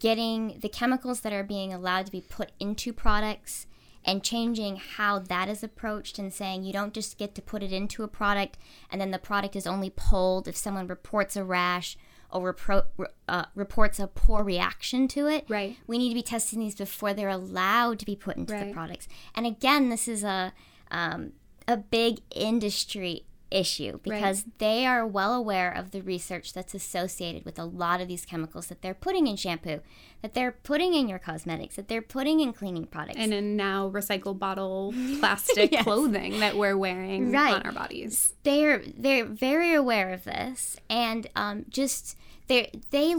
[0.00, 3.68] getting the chemicals that are being allowed to be put into products
[4.04, 7.72] and changing how that is approached and saying you don't just get to put it
[7.72, 8.56] into a product
[8.90, 11.96] and then the product is only pulled if someone reports a rash
[12.30, 12.84] or repro-
[13.28, 15.44] uh, reports a poor reaction to it.
[15.48, 15.76] Right.
[15.86, 19.08] We need to be testing these before they're allowed to be put into the products.
[19.34, 20.52] And again, this is a
[20.90, 21.32] um,
[21.66, 27.58] a big industry issue because they are well aware of the research that's associated with
[27.58, 29.80] a lot of these chemicals that they're putting in shampoo,
[30.22, 33.16] that they're putting in your cosmetics, that they're putting in cleaning products.
[33.18, 35.84] and in now recycled bottle plastic Yes.
[35.84, 37.54] clothing that we're wearing Right.
[37.54, 38.34] on our bodies.
[38.42, 42.16] they're they're very aware of this and um, just
[42.48, 43.14] they they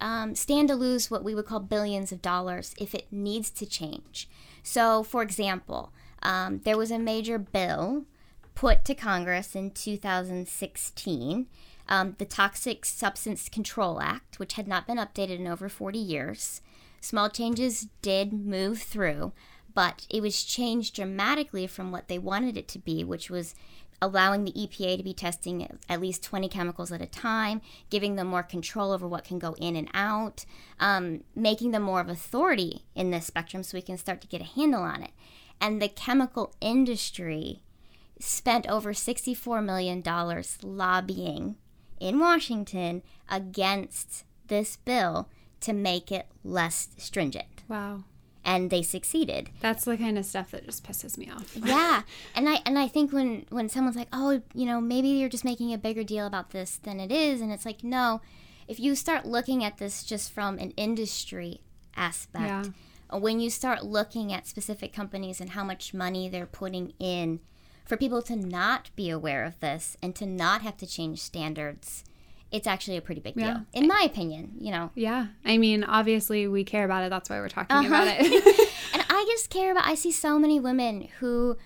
[0.00, 3.66] um, stand to lose what we would call billions of dollars if it needs to
[3.66, 4.28] change.
[4.64, 5.92] So, for example,
[6.22, 8.04] um, there was a major bill
[8.54, 11.46] put to Congress in 2016,
[11.88, 16.60] um, the Toxic Substance Control Act, which had not been updated in over 40 years.
[17.00, 19.32] Small changes did move through,
[19.74, 23.54] but it was changed dramatically from what they wanted it to be, which was
[24.00, 28.26] allowing the EPA to be testing at least 20 chemicals at a time, giving them
[28.26, 30.44] more control over what can go in and out,
[30.80, 34.40] um, making them more of authority in this spectrum so we can start to get
[34.40, 35.12] a handle on it.
[35.60, 37.62] And the chemical industry
[38.22, 40.02] spent over $64 million
[40.62, 41.56] lobbying
[42.00, 45.28] in Washington against this bill
[45.60, 47.62] to make it less stringent.
[47.68, 48.04] Wow
[48.44, 49.50] and they succeeded.
[49.60, 51.56] That's the kind of stuff that just pisses me off.
[51.64, 52.02] yeah.
[52.34, 55.44] And I and I think when when someone's like, "Oh, you know, maybe you're just
[55.44, 58.20] making a bigger deal about this than it is." And it's like, "No,
[58.66, 61.60] if you start looking at this just from an industry
[61.96, 63.18] aspect, yeah.
[63.18, 67.40] When you start looking at specific companies and how much money they're putting in
[67.84, 72.04] for people to not be aware of this and to not have to change standards,
[72.50, 73.60] it's actually a pretty big deal, yeah.
[73.72, 74.52] in my opinion.
[74.60, 74.90] You know.
[74.94, 77.10] Yeah, I mean, obviously we care about it.
[77.10, 77.88] That's why we're talking uh-huh.
[77.88, 78.20] about it.
[78.92, 79.86] and I just care about.
[79.86, 81.56] I see so many women who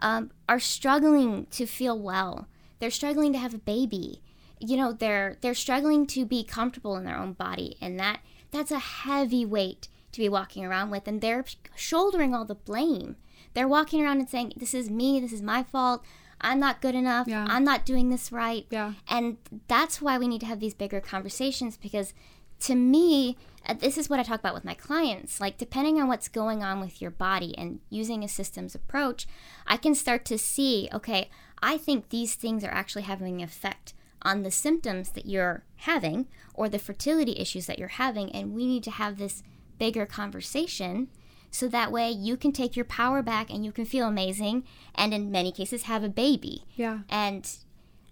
[0.00, 2.46] um, are struggling to feel well.
[2.78, 4.20] They're struggling to have a baby.
[4.60, 8.70] You know, they're they're struggling to be comfortable in their own body, and that that's
[8.70, 13.16] a heavy weight to be walking around with, and they're shouldering all the blame.
[13.54, 15.20] They're walking around and saying, "This is me.
[15.20, 16.04] This is my fault."
[16.40, 17.26] I'm not good enough.
[17.26, 17.46] Yeah.
[17.48, 18.66] I'm not doing this right.
[18.68, 18.94] Yeah.
[19.08, 22.12] And that's why we need to have these bigger conversations because
[22.60, 23.36] to me,
[23.66, 25.40] uh, this is what I talk about with my clients.
[25.40, 29.26] Like, depending on what's going on with your body and using a systems approach,
[29.66, 31.30] I can start to see okay,
[31.62, 36.26] I think these things are actually having an effect on the symptoms that you're having
[36.54, 38.30] or the fertility issues that you're having.
[38.32, 39.42] And we need to have this
[39.78, 41.08] bigger conversation
[41.54, 44.64] so that way you can take your power back and you can feel amazing
[44.96, 46.64] and in many cases have a baby.
[46.74, 47.00] Yeah.
[47.08, 47.48] And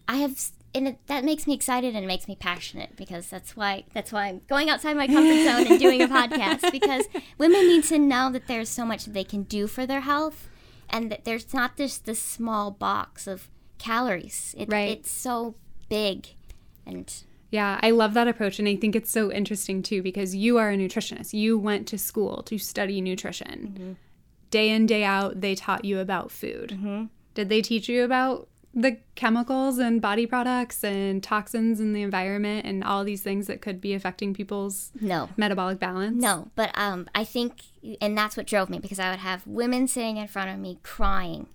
[0.07, 3.57] I have and it, that makes me excited and it makes me passionate because that's
[3.57, 7.67] why that's why I'm going outside my comfort zone and doing a podcast because women
[7.67, 10.49] need to know that there's so much that they can do for their health
[10.89, 14.55] and that there's not just this small box of calories.
[14.57, 14.99] It, right.
[14.99, 15.57] It's so
[15.89, 16.29] big
[16.87, 17.13] and
[17.53, 18.59] yeah, I love that approach.
[18.59, 21.35] And I think it's so interesting too because you are a nutritionist.
[21.35, 23.75] You went to school to study nutrition.
[23.75, 23.93] Mm-hmm.
[24.51, 26.71] Day in, day out, they taught you about food.
[26.71, 27.05] Mm-hmm.
[27.35, 32.65] Did they teach you about the chemicals and body products and toxins in the environment
[32.65, 36.23] and all these things that could be affecting people's no metabolic balance?
[36.23, 37.65] No, but um, I think,
[38.01, 40.79] and that's what drove me because I would have women sitting in front of me
[40.83, 41.49] crying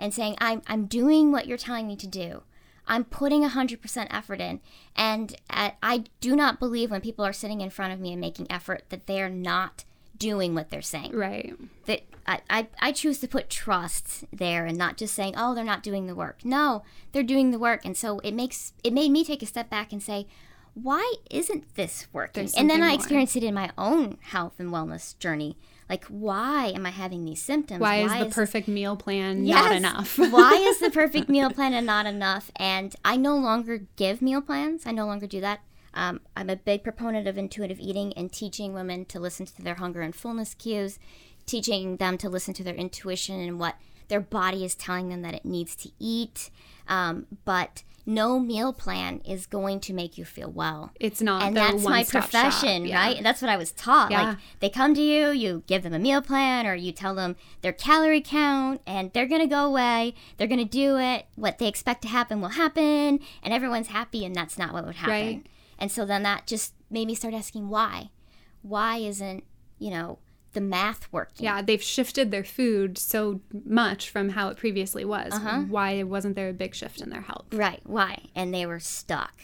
[0.00, 2.42] and saying, I'm, I'm doing what you're telling me to do.
[2.86, 4.60] I'm putting 100% effort in.
[4.96, 8.46] And I do not believe when people are sitting in front of me and making
[8.50, 9.84] effort that they're not
[10.16, 11.12] doing what they're saying.
[11.12, 11.54] Right.
[11.86, 15.64] That I, I, I choose to put trust there and not just saying, oh, they're
[15.64, 16.44] not doing the work.
[16.44, 17.84] No, they're doing the work.
[17.84, 20.26] And so it makes it made me take a step back and say,
[20.74, 22.48] why isn't this working?
[22.56, 25.56] And then I experienced it in my own health and wellness journey
[25.88, 27.80] like why am i having these symptoms?
[27.80, 30.18] Why, why is the is perfect meal plan yes, not enough?
[30.18, 32.50] Why is the perfect meal plan not enough?
[32.56, 34.86] And i no longer give meal plans.
[34.86, 35.60] I no longer do that.
[35.96, 39.76] Um, i'm a big proponent of intuitive eating and teaching women to listen to their
[39.76, 40.98] hunger and fullness cues
[41.46, 43.76] teaching them to listen to their intuition and what
[44.08, 46.50] their body is telling them that it needs to eat
[46.88, 50.92] um, but no meal plan is going to make you feel well.
[51.00, 51.42] It's not.
[51.42, 52.98] And that's my profession, yeah.
[52.98, 53.22] right?
[53.22, 54.10] That's what I was taught.
[54.10, 54.22] Yeah.
[54.22, 57.36] Like they come to you, you give them a meal plan or you tell them
[57.62, 60.14] their calorie count and they're going to go away.
[60.36, 61.26] They're going to do it.
[61.34, 64.96] What they expect to happen will happen and everyone's happy and that's not what would
[64.96, 65.12] happen.
[65.12, 65.46] Right.
[65.78, 68.10] And so then that just made me start asking why.
[68.60, 69.44] Why isn't,
[69.78, 70.18] you know,
[70.54, 71.44] the math working.
[71.44, 75.32] Yeah, they've shifted their food so much from how it previously was.
[75.32, 75.60] Uh-huh.
[75.68, 77.46] Why wasn't there a big shift in their health?
[77.52, 78.26] Right, why?
[78.34, 79.34] And they were stuck.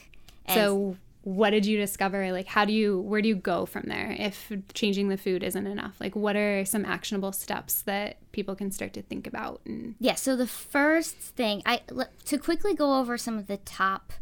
[0.46, 2.32] And so what did you discover?
[2.32, 5.66] Like how do you where do you go from there if changing the food isn't
[5.66, 5.96] enough?
[6.00, 9.60] Like what are some actionable steps that people can start to think about?
[9.66, 9.96] And...
[10.00, 11.82] Yeah, so the first thing I
[12.24, 14.12] to quickly go over some of the top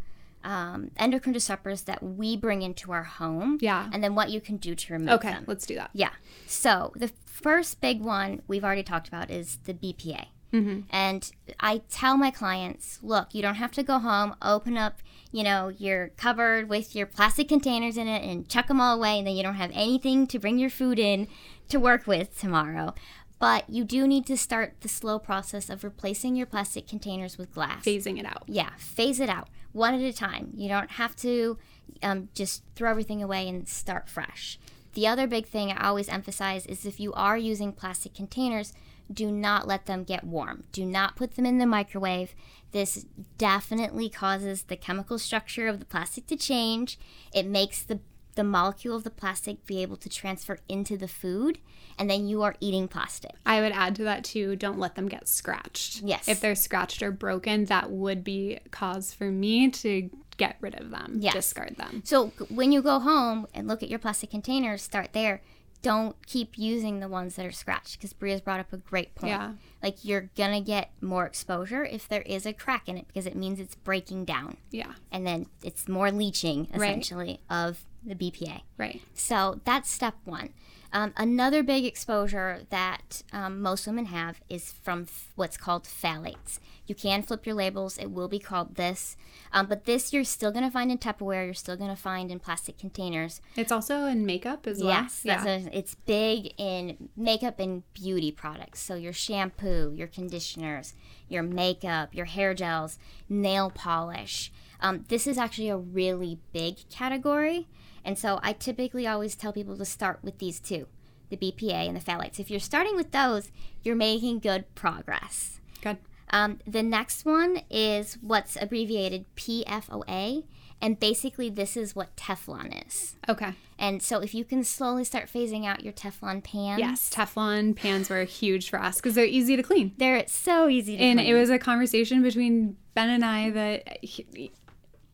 [0.44, 3.59] um, endocrine disruptors that we bring into our home.
[3.61, 3.88] Yeah.
[3.92, 5.38] And then what you can do to remove okay, them.
[5.38, 5.90] Okay, let's do that.
[5.92, 6.11] Yeah.
[6.46, 10.27] So the first big one we've already talked about is the BPA.
[10.53, 10.81] Mm-hmm.
[10.90, 15.42] And I tell my clients, look, you don't have to go home, open up, you
[15.42, 19.27] know, your cupboard with your plastic containers in it and chuck them all away, and
[19.27, 21.29] then you don't have anything to bring your food in
[21.68, 22.94] to work with tomorrow.
[23.38, 27.53] But you do need to start the slow process of replacing your plastic containers with
[27.53, 27.85] glass.
[27.85, 28.44] Phasing it out.
[28.46, 30.52] Yeah, phase it out one at a time.
[30.54, 31.59] You don't have to
[32.02, 34.59] um, just throw everything away and start fresh.
[34.94, 38.72] The other big thing I always emphasize is if you are using plastic containers,
[39.12, 40.64] do not let them get warm.
[40.72, 42.35] Do not put them in the microwave.
[42.72, 43.07] This
[43.38, 46.98] definitely causes the chemical structure of the plastic to change.
[47.33, 48.00] It makes the
[48.38, 51.59] the molecule of the plastic be able to transfer into the food,
[51.98, 53.33] and then you are eating plastic.
[53.44, 56.03] I would add to that too, don't let them get scratched.
[56.03, 56.29] Yes.
[56.29, 60.90] If they're scratched or broken, that would be cause for me to get rid of
[60.90, 61.35] them, Yes.
[61.35, 62.03] discard them.
[62.05, 65.42] So when you go home and look at your plastic containers, start there.
[65.81, 69.31] Don't keep using the ones that are scratched because Bria's brought up a great point.
[69.31, 69.53] Yeah.
[69.83, 73.37] Like you're gonna get more exposure if there is a crack in it because it
[73.37, 76.91] means it's breaking down, Yeah, and then it's more leaching Right.
[76.91, 78.62] essentially of the BPA.
[78.77, 79.01] right.
[79.14, 80.51] So that's step one.
[80.92, 86.61] Um, another big exposure that um, most women have is from f- what's called phthalates.
[86.87, 89.16] You can flip your labels, it will be called this.
[89.53, 92.31] Um, but this you're still going to find in Tupperware, you're still going to find
[92.31, 93.42] in plastic containers.
[93.57, 94.88] It's also in makeup as well.
[94.88, 98.81] Yes, that's a, it's big in makeup and beauty products.
[98.81, 100.94] So your shampoo, your conditioners,
[101.29, 102.98] your makeup, your hair gels,
[103.29, 104.51] nail polish.
[104.81, 107.68] Um, this is actually a really big category.
[108.05, 110.87] And so I typically always tell people to start with these two
[111.31, 112.41] the BPA and the phthalates.
[112.41, 113.51] If you're starting with those,
[113.83, 115.61] you're making good progress.
[115.83, 115.99] Good.
[116.31, 120.45] Um, the next one is what's abbreviated PFOA.
[120.81, 123.17] And basically, this is what Teflon is.
[123.29, 123.53] Okay.
[123.81, 126.79] And so if you can slowly start phasing out your Teflon pans.
[126.79, 129.93] Yes, Teflon pans were huge for us because they're easy to clean.
[129.99, 131.27] They're so easy to And clean.
[131.27, 134.53] And it was a conversation between Ben and I that he-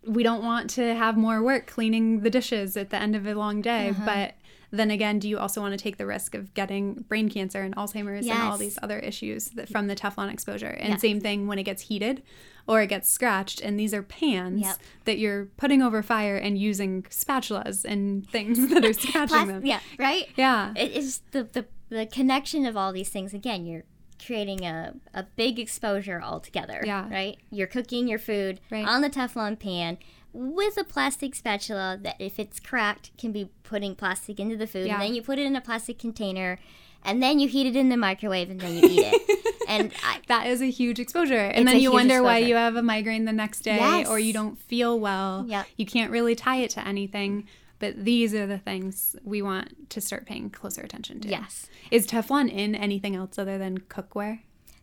[0.07, 3.35] we don't want to have more work cleaning the dishes at the end of a
[3.35, 3.91] long day.
[3.91, 4.03] Uh-huh.
[4.05, 4.35] But
[4.71, 7.77] then again, do you also want to take the risk of getting brain cancer and
[7.77, 10.67] Alzheimer's and all these other issues that, from the Teflon exposure?
[10.67, 11.01] And Yes.
[11.01, 12.23] same thing when it gets heated
[12.67, 13.61] or it gets scratched.
[13.61, 14.77] And these are pans Yep.
[15.05, 19.65] that you're putting over fire and using spatulas and things that are scratching them.
[19.65, 20.27] Yeah, right?
[20.37, 20.73] Yeah.
[20.75, 23.33] It is the, the, the connection of all these things.
[23.33, 23.85] Again, you're
[24.25, 26.83] creating a, a big exposure altogether.
[26.85, 27.09] Yeah.
[27.11, 27.39] Right?
[27.51, 28.87] You're cooking your food Right.
[28.87, 29.99] on the Teflon pan
[30.33, 34.87] with a plastic spatula that, if it's cracked, can be putting plastic into the food.
[34.87, 34.95] Yeah.
[34.95, 36.59] And then you put it in a plastic container.
[37.07, 39.45] And then you heat it in the microwave and then you eat it.
[39.69, 41.35] and I, That is a huge exposure.
[41.39, 44.09] And then you wonder why you have a migraine the next day Yes.
[44.09, 45.45] or you don't feel well.
[45.47, 45.67] Yep.
[45.77, 47.47] You can't really tie it to anything.
[47.85, 51.29] But these are the things we want to start paying closer attention to.
[51.29, 51.67] Yes.
[51.91, 54.41] Is Teflon in anything else other than cookware?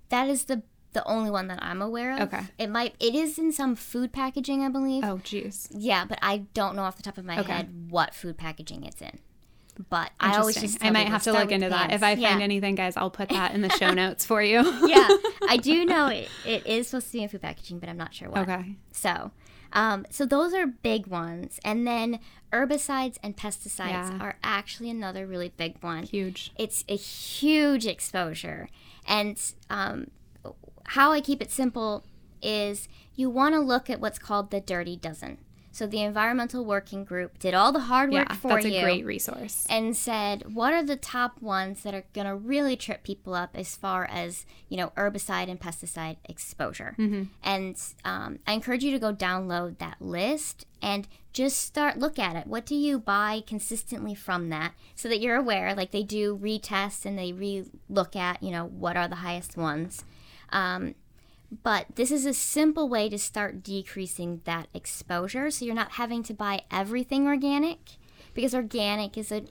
[0.10, 0.62] That is the
[0.94, 2.22] the only one that I'm aware of.
[2.22, 2.42] Okay.
[2.60, 5.04] It might it is in some food packaging, I believe.
[5.04, 5.68] Oh, geez.
[5.72, 7.52] Yeah, but I don't know off the top of my Okay.
[7.52, 9.18] head what food packaging it's in.
[9.90, 11.92] But I always just I might have to look into that.
[11.92, 12.40] If I find yeah.
[12.40, 14.58] anything, guys, I'll put that in the show notes for you.
[14.88, 15.08] yeah,
[15.50, 18.14] I do know it, it is supposed to be in food packaging, but I'm not
[18.14, 18.42] sure what.
[18.48, 18.76] Okay.
[18.92, 19.32] So,
[19.73, 22.19] um, so those are big ones, and then
[22.51, 24.17] herbicides and pesticides Yeah.
[24.19, 26.03] are actually another really big one.
[26.03, 26.51] Huge.
[26.57, 28.69] It's a huge exposure.
[29.07, 30.12] And um,
[30.88, 32.03] how I keep it simple
[32.41, 35.38] is you want to look at what's called the dirty dozen.
[35.73, 38.81] So the environmental working group did all the hard work Yeah, for that's you a
[38.84, 39.65] great resource.
[39.69, 43.51] and said what are the top ones that are going to really trip people up
[43.55, 46.95] as far as you know herbicide and pesticide exposure?
[47.43, 52.36] And um, i encourage you to go download that list and just start look at
[52.36, 52.47] it.
[52.47, 55.73] What do you buy consistently from that so that you're aware?
[55.73, 60.03] Like they do retest and they re-look at you know what are the highest ones.
[60.49, 60.95] Um,
[61.64, 65.52] but this is a simple way to start decreasing that exposure.
[65.52, 67.98] So you're not having to buy everything organic
[68.34, 69.44] because organic is a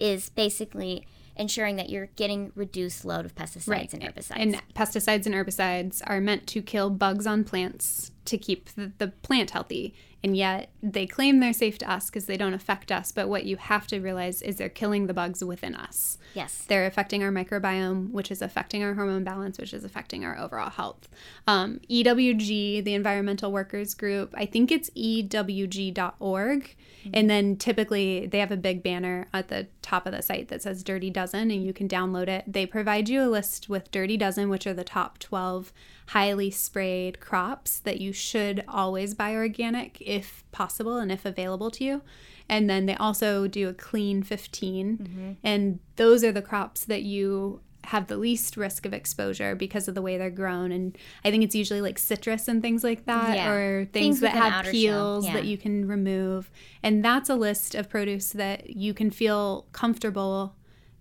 [0.00, 4.32] is basically ensuring that you're getting reduced load of pesticides and herbicides.
[4.36, 9.08] And pesticides and herbicides are meant to kill bugs on plants to keep the, the
[9.08, 9.94] plant healthy.
[10.22, 13.12] And yet they claim they're safe to us because they don't affect us.
[13.12, 16.16] But what you have to realize is they're killing the bugs within us.
[16.32, 16.64] yes.
[16.66, 20.70] They're affecting our microbiome, which is affecting our hormone balance, which is affecting our overall
[20.70, 21.10] health.
[21.46, 26.74] Um, EWG, the Environmental Workers Group, I think it's ewg.org.
[27.12, 30.62] And then typically they have a big banner at the top of the site that
[30.62, 32.44] says Dirty Dozen, and you can download it.
[32.46, 35.70] They provide you a list with Dirty Dozen, which are the top 12
[36.08, 41.84] highly sprayed crops that you should always buy organic if possible and if available to
[41.84, 42.02] you.
[42.48, 45.36] And then they also do a clean 15.
[45.42, 49.94] And those are the crops that you have the least risk of exposure because of
[49.94, 50.72] the way they're grown.
[50.72, 53.50] And I think it's usually like citrus and things like that, Yeah.
[53.50, 55.34] or Things things, that have peels yeah.
[55.34, 56.50] that you can remove.
[56.82, 60.54] And that's a list of produce that you can feel comfortable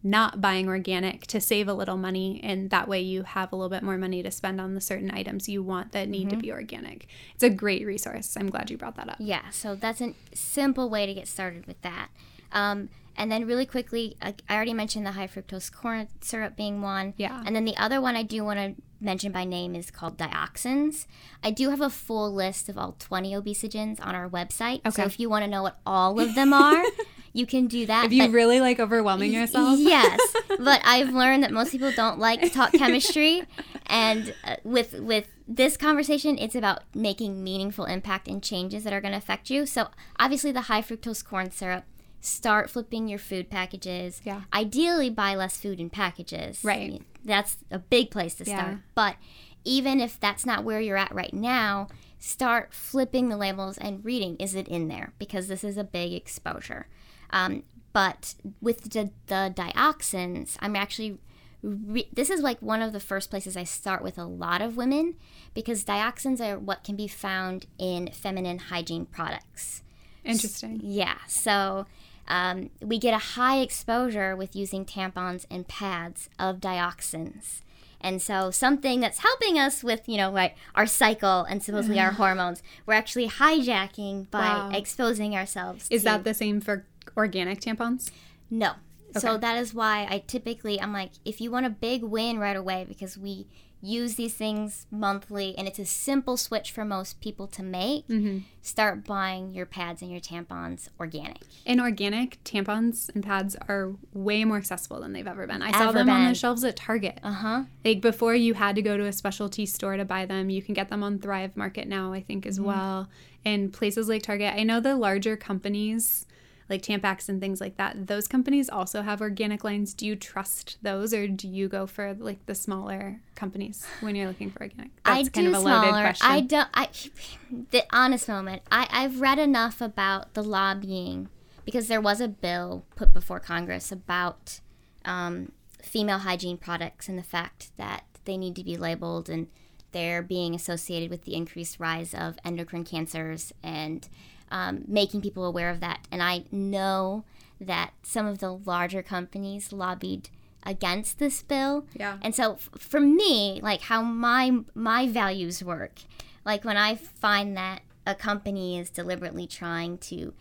[0.04, 3.70] not buying organic to save a little money and that way you have a little
[3.70, 6.52] bit more money to spend on the certain items you want that need to be
[6.52, 7.08] organic.
[7.36, 8.36] It's a great resource.
[8.38, 9.16] I'm glad you brought that up.
[9.20, 12.10] Yeah, so that's a simple way to get started with that.
[12.52, 17.14] Um, and then, really quickly, I, already mentioned the high fructose corn syrup being one.
[17.18, 17.44] Yeah.
[17.46, 21.06] And then the other one I do want to mention by name is called dioxins.
[21.44, 24.82] I do have a full list of all 20 obesogens on our website.
[24.94, 26.82] So if you want to know what all of them are,
[27.34, 28.06] you can do that.
[28.06, 29.80] If you really like overwhelming yourself.
[29.80, 30.20] Yes,
[30.60, 33.44] but I've learned that most people don't like to talk chemistry,
[33.88, 39.02] and uh, with with this conversation, it's about making meaningful impact and changes that are
[39.02, 39.66] going to affect you.
[39.66, 41.84] So obviously, the high fructose corn syrup.
[42.26, 44.22] Start flipping your food packages.
[44.24, 44.44] Yeah.
[44.54, 46.64] Ideally, buy less food in packages.
[46.64, 46.80] Right.
[46.80, 48.72] I mean, that's a big place to start.
[48.72, 48.78] Yeah.
[48.96, 49.18] But
[49.66, 54.38] even if that's not where you're at right now, start flipping the labels and reading
[54.38, 55.12] is it in there?
[55.20, 56.88] Because this is a big exposure.
[57.32, 61.20] Um, but with the, the dioxins, I'm actually.
[61.62, 64.78] Re- this is like one of the first places I start with a lot of
[64.78, 65.16] women
[65.54, 69.82] because dioxins are what can be found in feminine hygiene products.
[70.26, 70.80] Interesting.
[70.84, 71.86] Yeah, so
[72.28, 77.62] um, we get a high exposure with using tampons and pads of dioxins.
[78.02, 82.12] And so something that's helping us with, you know, like our cycle and supposedly our
[82.22, 84.72] hormones, we're actually hijacking by Wow.
[84.74, 85.88] exposing ourselves.
[85.90, 88.12] Is to- that the same for organic tampons?
[88.50, 88.74] no.
[89.16, 92.56] So that is why I typically I'm like, if you want a big win right
[92.58, 93.46] away, because we
[93.86, 98.38] use these things monthly and it's a simple switch for most people to make, Mm-hmm.
[98.62, 101.42] start buying your pads and your tampons organic.
[101.66, 105.62] And organic tampons and pads are way more accessible than they've ever been.
[105.62, 107.20] I saw Ever them on the shelves at Target.
[107.24, 107.64] Uh huh.
[107.84, 110.50] Like before, you had to go to a specialty store to buy them.
[110.50, 113.10] You can get them on Thrive Market now, I think, as well.
[113.44, 114.54] And places like Target.
[114.56, 116.26] I know the larger companies,
[116.70, 119.94] like Tampax and things like that, those companies also have organic lines.
[119.94, 124.28] Do you trust those, or do you go for like the smaller companies when you're
[124.28, 124.92] looking for organic?
[125.06, 126.02] I kind do of a loaded smaller.
[126.02, 126.28] question.
[126.30, 126.70] I don't.
[126.74, 126.90] I
[127.72, 128.62] the honest moment.
[128.72, 131.30] I I've read enough about the lobbying
[131.66, 134.60] because there was a bill put before Congress about
[135.06, 135.52] um,
[135.82, 139.48] female hygiene products and the fact that they need to be labeled and
[139.92, 144.10] they're being associated with the increased rise of endocrine cancers and
[144.54, 146.08] um, making people aware of that.
[146.12, 147.26] And I know
[147.60, 150.30] that some of the larger companies lobbied
[150.66, 151.86] against this bill.
[151.94, 152.18] Yeah.
[152.22, 156.02] And so f- for me, like how my my values work,
[156.46, 160.34] like when I find that a company is deliberately trying to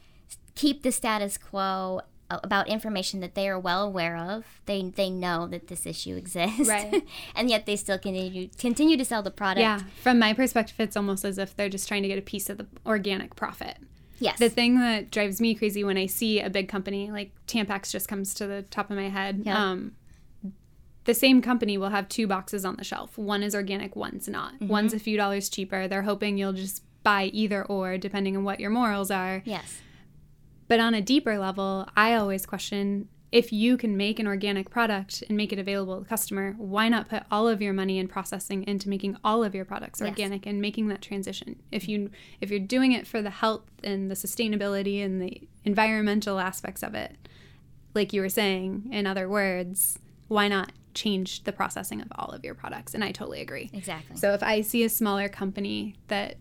[0.55, 5.47] keep the status quo about information that they are well aware of, they they know
[5.49, 7.07] that this issue exists, Right.
[7.37, 9.61] and yet they still continue continue to sell the product.
[9.61, 12.49] yeah, from my perspective, it's almost as if they're just trying to get a piece
[12.51, 13.77] of the organic profit.
[14.23, 14.39] Yes.
[14.39, 18.09] The thing that drives me crazy when I see a big company like Tampax just
[18.09, 19.43] comes to the top of my head.
[19.45, 19.63] Yeah.
[19.63, 19.93] Um,
[21.05, 23.19] the same company will have two boxes on the shelf.
[23.19, 24.55] One is organic, one's not.
[24.55, 24.69] Mm-hmm.
[24.69, 25.89] One's a few dollars cheaper.
[25.89, 29.43] They're hoping you'll just buy either or, depending on what your morals are.
[29.45, 29.81] yes.
[30.69, 35.25] But on a deeper level, I always question if you can make an organic product
[35.27, 38.07] and make it available to the customer, why not put all of your money in
[38.07, 40.11] processing into making all of your products Yes.
[40.11, 41.57] organic and making that transition?
[41.71, 42.11] If you
[42.43, 46.95] if you're doing it for the health and the sustainability and the environmental aspects of
[46.95, 47.17] it,
[47.95, 52.45] like you were saying, in other words, why not change the processing of all of
[52.45, 52.93] your products?
[52.95, 53.71] And I totally agree.
[53.73, 54.17] Exactly.
[54.17, 56.37] So if I see a smaller company that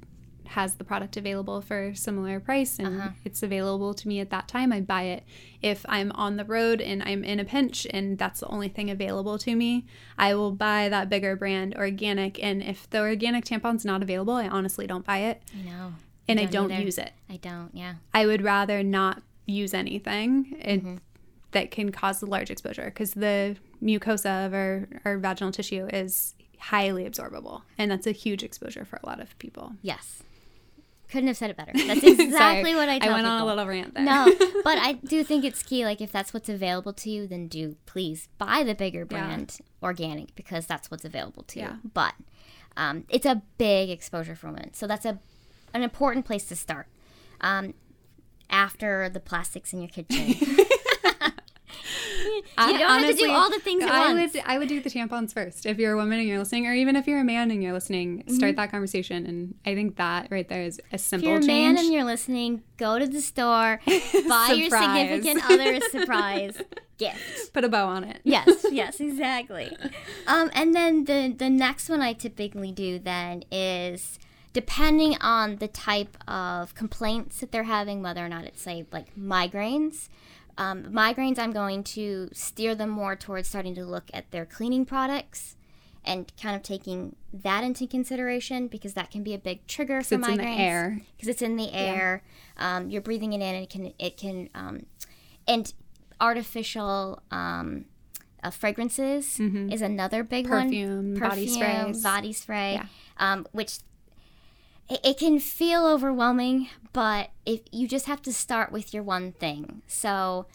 [0.51, 3.09] has the product available for a similar price and Uh-huh.
[3.23, 5.23] it's available to me at that time, I buy it.
[5.61, 8.89] If I'm on the road and I'm in a pinch and that's the only thing
[8.89, 9.85] available to me,
[10.17, 12.41] I will buy that bigger brand organic.
[12.43, 15.93] And if the organic tampon's not available, I honestly don't buy it I know.
[16.27, 16.83] and I Don't don't either.
[16.83, 17.11] use it.
[17.29, 17.69] I don't.
[17.73, 17.95] Yeah.
[18.13, 20.95] I would rather not use anything it, Mm-hmm.
[21.51, 26.35] that can cause a large exposure because the mucosa of our, our vaginal tissue is
[26.59, 29.73] highly absorbable and that's a huge exposure for a lot of people.
[29.81, 30.23] Yes.
[31.11, 31.71] Couldn't have said it better.
[31.75, 33.31] That's exactly what I tell I went people.
[33.35, 34.03] on a little rant there.
[34.03, 34.25] No,
[34.63, 35.83] but I do think it's key.
[35.85, 40.33] Like, if that's what's available to you, then do please buy the bigger brand organic
[40.35, 41.73] because that's what's available to Yeah.
[41.83, 41.91] you.
[41.93, 42.13] But
[42.77, 45.19] um, it's a big exposure for women, so that's a
[45.73, 46.87] an important place to start.
[47.41, 47.73] Um,
[48.49, 50.35] after the plastics in your kitchen,
[52.25, 54.33] you I- don't have to do all the things at I once.
[54.33, 55.65] would I would do the tampons first.
[55.65, 57.73] If you're a woman and you're listening, or even if you're a man and you're
[57.73, 59.25] listening, start that conversation.
[59.25, 60.95] And I think that right there is a Mm-hmm.
[60.95, 61.75] If simple you're a change.
[61.75, 63.79] man and you're listening, go to the store,
[64.27, 66.61] buy your significant other a surprise
[66.97, 67.53] gift.
[67.53, 68.19] Put a bow on it.
[68.23, 69.75] yes, yes, exactly.
[70.27, 74.19] Um, and then the the next one I typically do then is
[74.53, 79.15] depending on the type of complaints that they're having, whether or not it's say like
[79.15, 80.09] migraines.
[80.57, 84.85] Um, migraines, I'm going to steer them more towards starting to look at their cleaning
[84.85, 85.55] products
[86.03, 90.15] and kind of taking that into consideration because that can be a big trigger for
[90.15, 91.01] it's migraines in the air.
[91.15, 92.23] because it's in the air.
[92.57, 94.85] Um, you're breathing it in, and it can it can um,
[95.47, 95.71] and
[96.19, 97.85] artificial um,
[98.43, 100.63] uh, fragrances is another big Mm-hmm.
[100.65, 102.01] Perfume, body sprays.
[102.03, 102.85] body spray, Yeah.
[103.17, 103.79] um, which
[104.91, 109.31] it, it can feel overwhelming, but if you just have to start with your one
[109.31, 109.81] thing.
[109.87, 110.47] So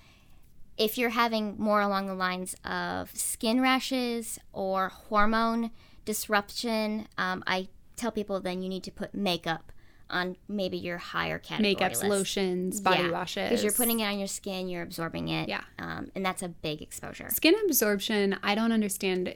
[0.77, 5.71] if you're having more along the lines of skin rashes or hormone
[6.05, 9.73] disruption, um, I tell people then you need to put makeup
[10.09, 12.05] on maybe your higher category Makeups, list.
[12.05, 13.49] lotions, body Yeah, washes.
[13.49, 15.49] because you're putting it on your skin, you're absorbing it.
[15.49, 15.63] Yeah.
[15.81, 17.29] um, and that's a big exposure.
[17.31, 18.39] skin absorption.
[18.43, 19.35] I don't understand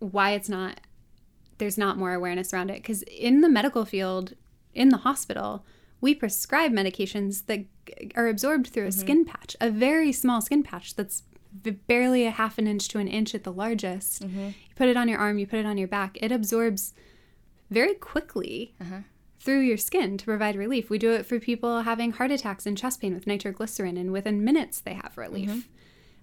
[0.00, 0.80] why it's not.
[1.58, 4.34] There's not more awareness around it because in the medical field,
[4.74, 5.64] in the hospital,
[6.00, 9.00] we prescribe medications that g- are absorbed through a mm-hmm.
[9.00, 11.24] skin patch, a very small skin patch that's
[11.86, 14.22] barely a half an inch to an inch at the largest.
[14.22, 14.46] Mm-hmm.
[14.46, 16.18] You put it on your arm, you put it on your back.
[16.20, 16.94] It absorbs
[17.70, 19.00] very quickly uh-huh.
[19.40, 20.90] through your skin to provide relief.
[20.90, 24.44] We do it for people having heart attacks and chest pain with nitroglycerin, and within
[24.44, 25.50] minutes they have relief.
[25.50, 25.60] Mm-hmm.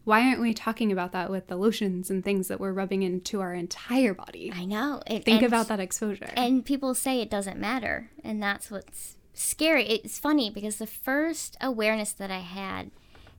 [0.05, 3.41] Why aren't we talking about that with the lotions and things that we're rubbing into
[3.41, 4.51] our entire body?
[4.55, 5.01] I know.
[5.07, 6.29] It, Think and- about that exposure.
[6.37, 8.11] And people say it doesn't matter.
[8.23, 9.85] And that's what's scary.
[9.87, 12.91] It's funny because the first awareness that I had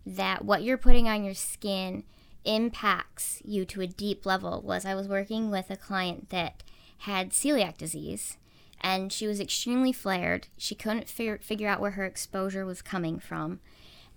[0.04, 2.04] that what you're putting on your skin
[2.44, 6.62] impacts you to a deep level was I was working with a client that
[6.98, 8.38] had celiac disease
[8.80, 10.48] and she was extremely flared.
[10.56, 13.60] She couldn't fi- figure out where her exposure was coming from.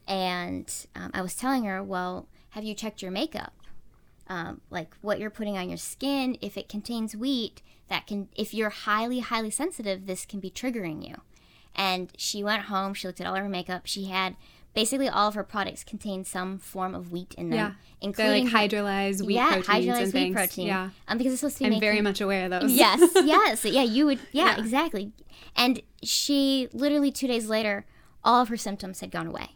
[0.07, 3.53] And um, I was telling her, well, have you checked your makeup?
[4.31, 8.53] um, like what you're putting on your skin if it contains wheat that can if
[8.53, 11.15] you're highly highly sensitive this can be triggering you
[11.75, 14.35] and she went home she looked at all her makeup she had
[14.75, 18.51] basically all of her products contain some form of wheat in them yeah, they're including
[18.53, 20.35] like hydrolyzed wheat yeah proteins hydrolyzed and wheat things.
[20.35, 22.71] protein Yeah, um, because it's supposed to be I'm making very much aware of those.
[22.71, 23.81] yes, yes, yeah.
[23.81, 24.59] You would, yeah, Yeah.
[24.63, 25.11] exactly.
[25.55, 27.87] And she literally two days later,
[28.23, 29.53] all of her symptoms had gone away.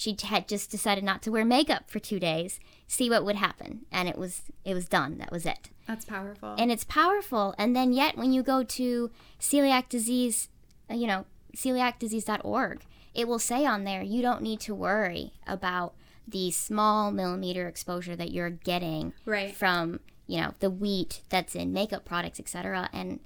[0.00, 3.80] She had just decided not to wear makeup for two days, see what would happen,
[3.92, 5.18] and it was it was done.
[5.18, 5.68] That was it.
[5.86, 6.54] that's powerful.
[6.56, 7.54] And it's powerful.
[7.58, 10.48] And then yet, when you go to celiac disease,
[10.90, 12.80] uh, you know, celiacdisease.org,
[13.14, 15.92] it will say on there you don't need to worry about
[16.26, 19.54] the small millimeter exposure that you're getting Right.
[19.54, 23.18] from you know the wheat that's in makeup products etc and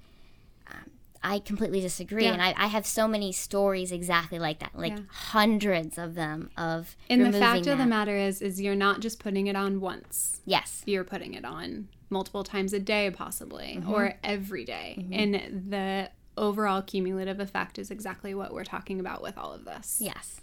[1.25, 2.33] i completely disagree Yeah.
[2.33, 5.03] and I, I have so many stories exactly like that like Yeah.
[5.09, 9.19] hundreds of them of and the fact of the matter is, is you're not just
[9.19, 10.41] putting it on once.
[10.45, 13.91] yes you're putting it on multiple times a day possibly Mm-hmm.
[13.91, 15.05] or every day.
[15.11, 15.33] and
[15.71, 20.41] the overall cumulative effect is exactly what we're talking about with all of this yes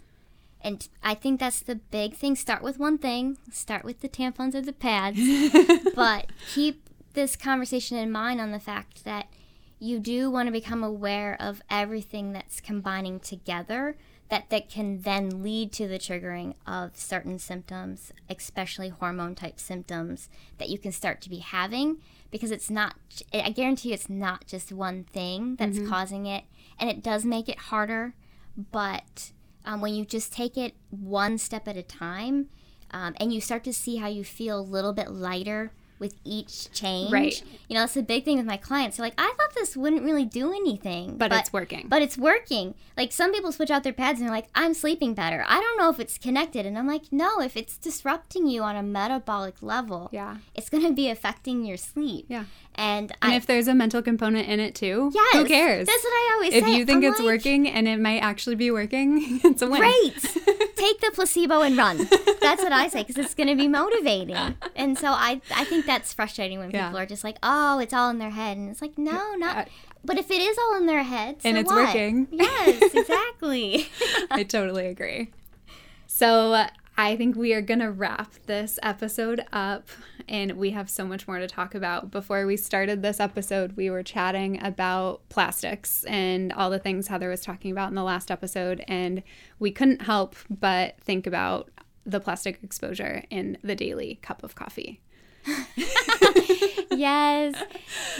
[0.59, 4.55] and i think that's the big thing start with one thing start with the tampons
[4.55, 5.19] or the pads
[5.95, 9.27] but keep this conversation in mind on the fact that
[9.83, 13.97] you do want to become aware of everything that's combining together
[14.29, 20.29] that that can then lead to the triggering of certain symptoms especially hormone type symptoms
[20.57, 21.97] that you can start to be having
[22.31, 22.95] because it's not
[23.33, 26.45] i guarantee you it's not just one thing that's causing it
[26.79, 28.13] and it does make it harder
[28.71, 29.31] but
[29.65, 32.47] um, when you just take it one step at a time
[32.91, 36.71] um, and you start to see how you feel a little bit lighter with each
[36.71, 37.11] change.
[37.11, 37.43] Right.
[37.67, 38.97] You know, that's the big thing with my clients.
[38.97, 41.17] They're like, I thought this wouldn't really do anything.
[41.17, 42.75] but, it's working But it's working.
[42.97, 45.43] Like some people switch out their pads and they're like, I'm sleeping better.
[45.47, 46.65] I don't know if it's connected.
[46.65, 50.83] And I'm like, no, if it's disrupting you on a metabolic level, yeah it's going
[50.83, 52.25] to be affecting your sleep.
[52.29, 52.45] yeah
[52.75, 56.03] And, and I, if there's a mental component in it too yes, who cares That's
[56.03, 56.71] what I always if say.
[56.71, 59.67] If you think I'm it's like, working and it might actually be working it's a
[59.69, 60.13] win Great.
[60.75, 61.97] Take the placebo and run.
[62.41, 64.55] That's what I say because it's going to be motivating.
[64.75, 66.87] And so I, I think that's frustrating when Yeah.
[66.87, 68.57] people are just like, oh, it's all in their head.
[68.57, 69.67] And it's like, no, not.
[70.03, 71.85] But if it is all in their head, so And it's what?
[71.87, 72.27] working.
[72.31, 73.87] Yes, exactly.
[74.31, 75.29] I totally agree.
[76.07, 79.87] So uh, I think we are going to wrap this episode up,
[80.27, 82.11] and we have so much more to talk about.
[82.11, 87.29] Before we started this episode, we were chatting about plastics and all the things Heather
[87.29, 89.23] was talking about in the last episode, and
[89.57, 91.71] we couldn't help but think about
[92.05, 95.01] the plastic exposure in the daily cup of coffee.
[96.91, 97.55] yes.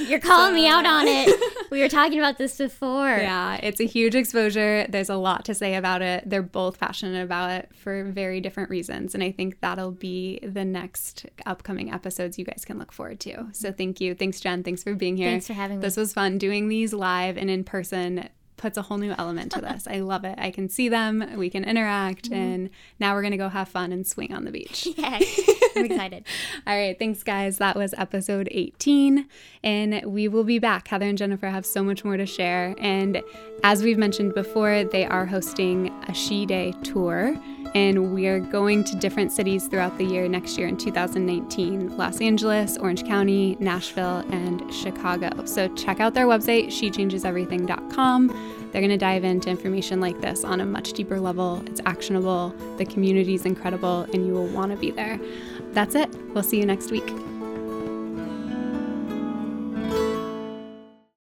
[0.08, 1.30] You're calling me out on it.
[1.72, 3.18] We were talking about this before.
[3.24, 4.86] Yeah, it's a huge exposure.
[4.90, 6.30] There's a lot to say about it.
[6.30, 9.14] They're both passionate about it for very different reasons.
[9.14, 13.48] And I think that'll be the next upcoming episodes you guys can look forward to.
[13.54, 14.14] So thank you.
[14.14, 14.64] Thanks, Jen.
[14.64, 15.30] Thanks for being here.
[15.30, 15.82] Thanks for having me.
[15.82, 16.38] This was fun.
[16.38, 19.88] Doing these live and in person puts a whole new element to this.
[19.88, 20.36] I love it.
[20.38, 22.34] I can see them, we can interact, Mm-hmm.
[22.34, 24.86] and now we're going to go have fun and swing on the beach.
[24.98, 25.22] Yay.
[25.76, 26.26] I'm excited.
[26.68, 27.58] All right, thanks, guys.
[27.58, 29.28] That was episode 18,
[29.64, 30.88] and we will be back.
[30.88, 32.76] Heather and Jennifer have so much more to share.
[32.78, 33.22] And
[33.64, 37.36] as we've mentioned before, they are hosting a She Day tour,
[37.76, 42.78] And we're going to different cities throughout the year next year in 2019 Los Angeles,
[42.78, 45.46] Orange County, Nashville, and Chicago.
[45.46, 48.28] So check out their website, shechangeseverything.com.
[48.72, 51.64] They're going to dive into information like this on a much deeper level.
[51.68, 55.20] It's actionable, the community is incredible, and you will want to be there.
[55.72, 56.10] That's it.
[56.34, 57.33] We'll see you next week.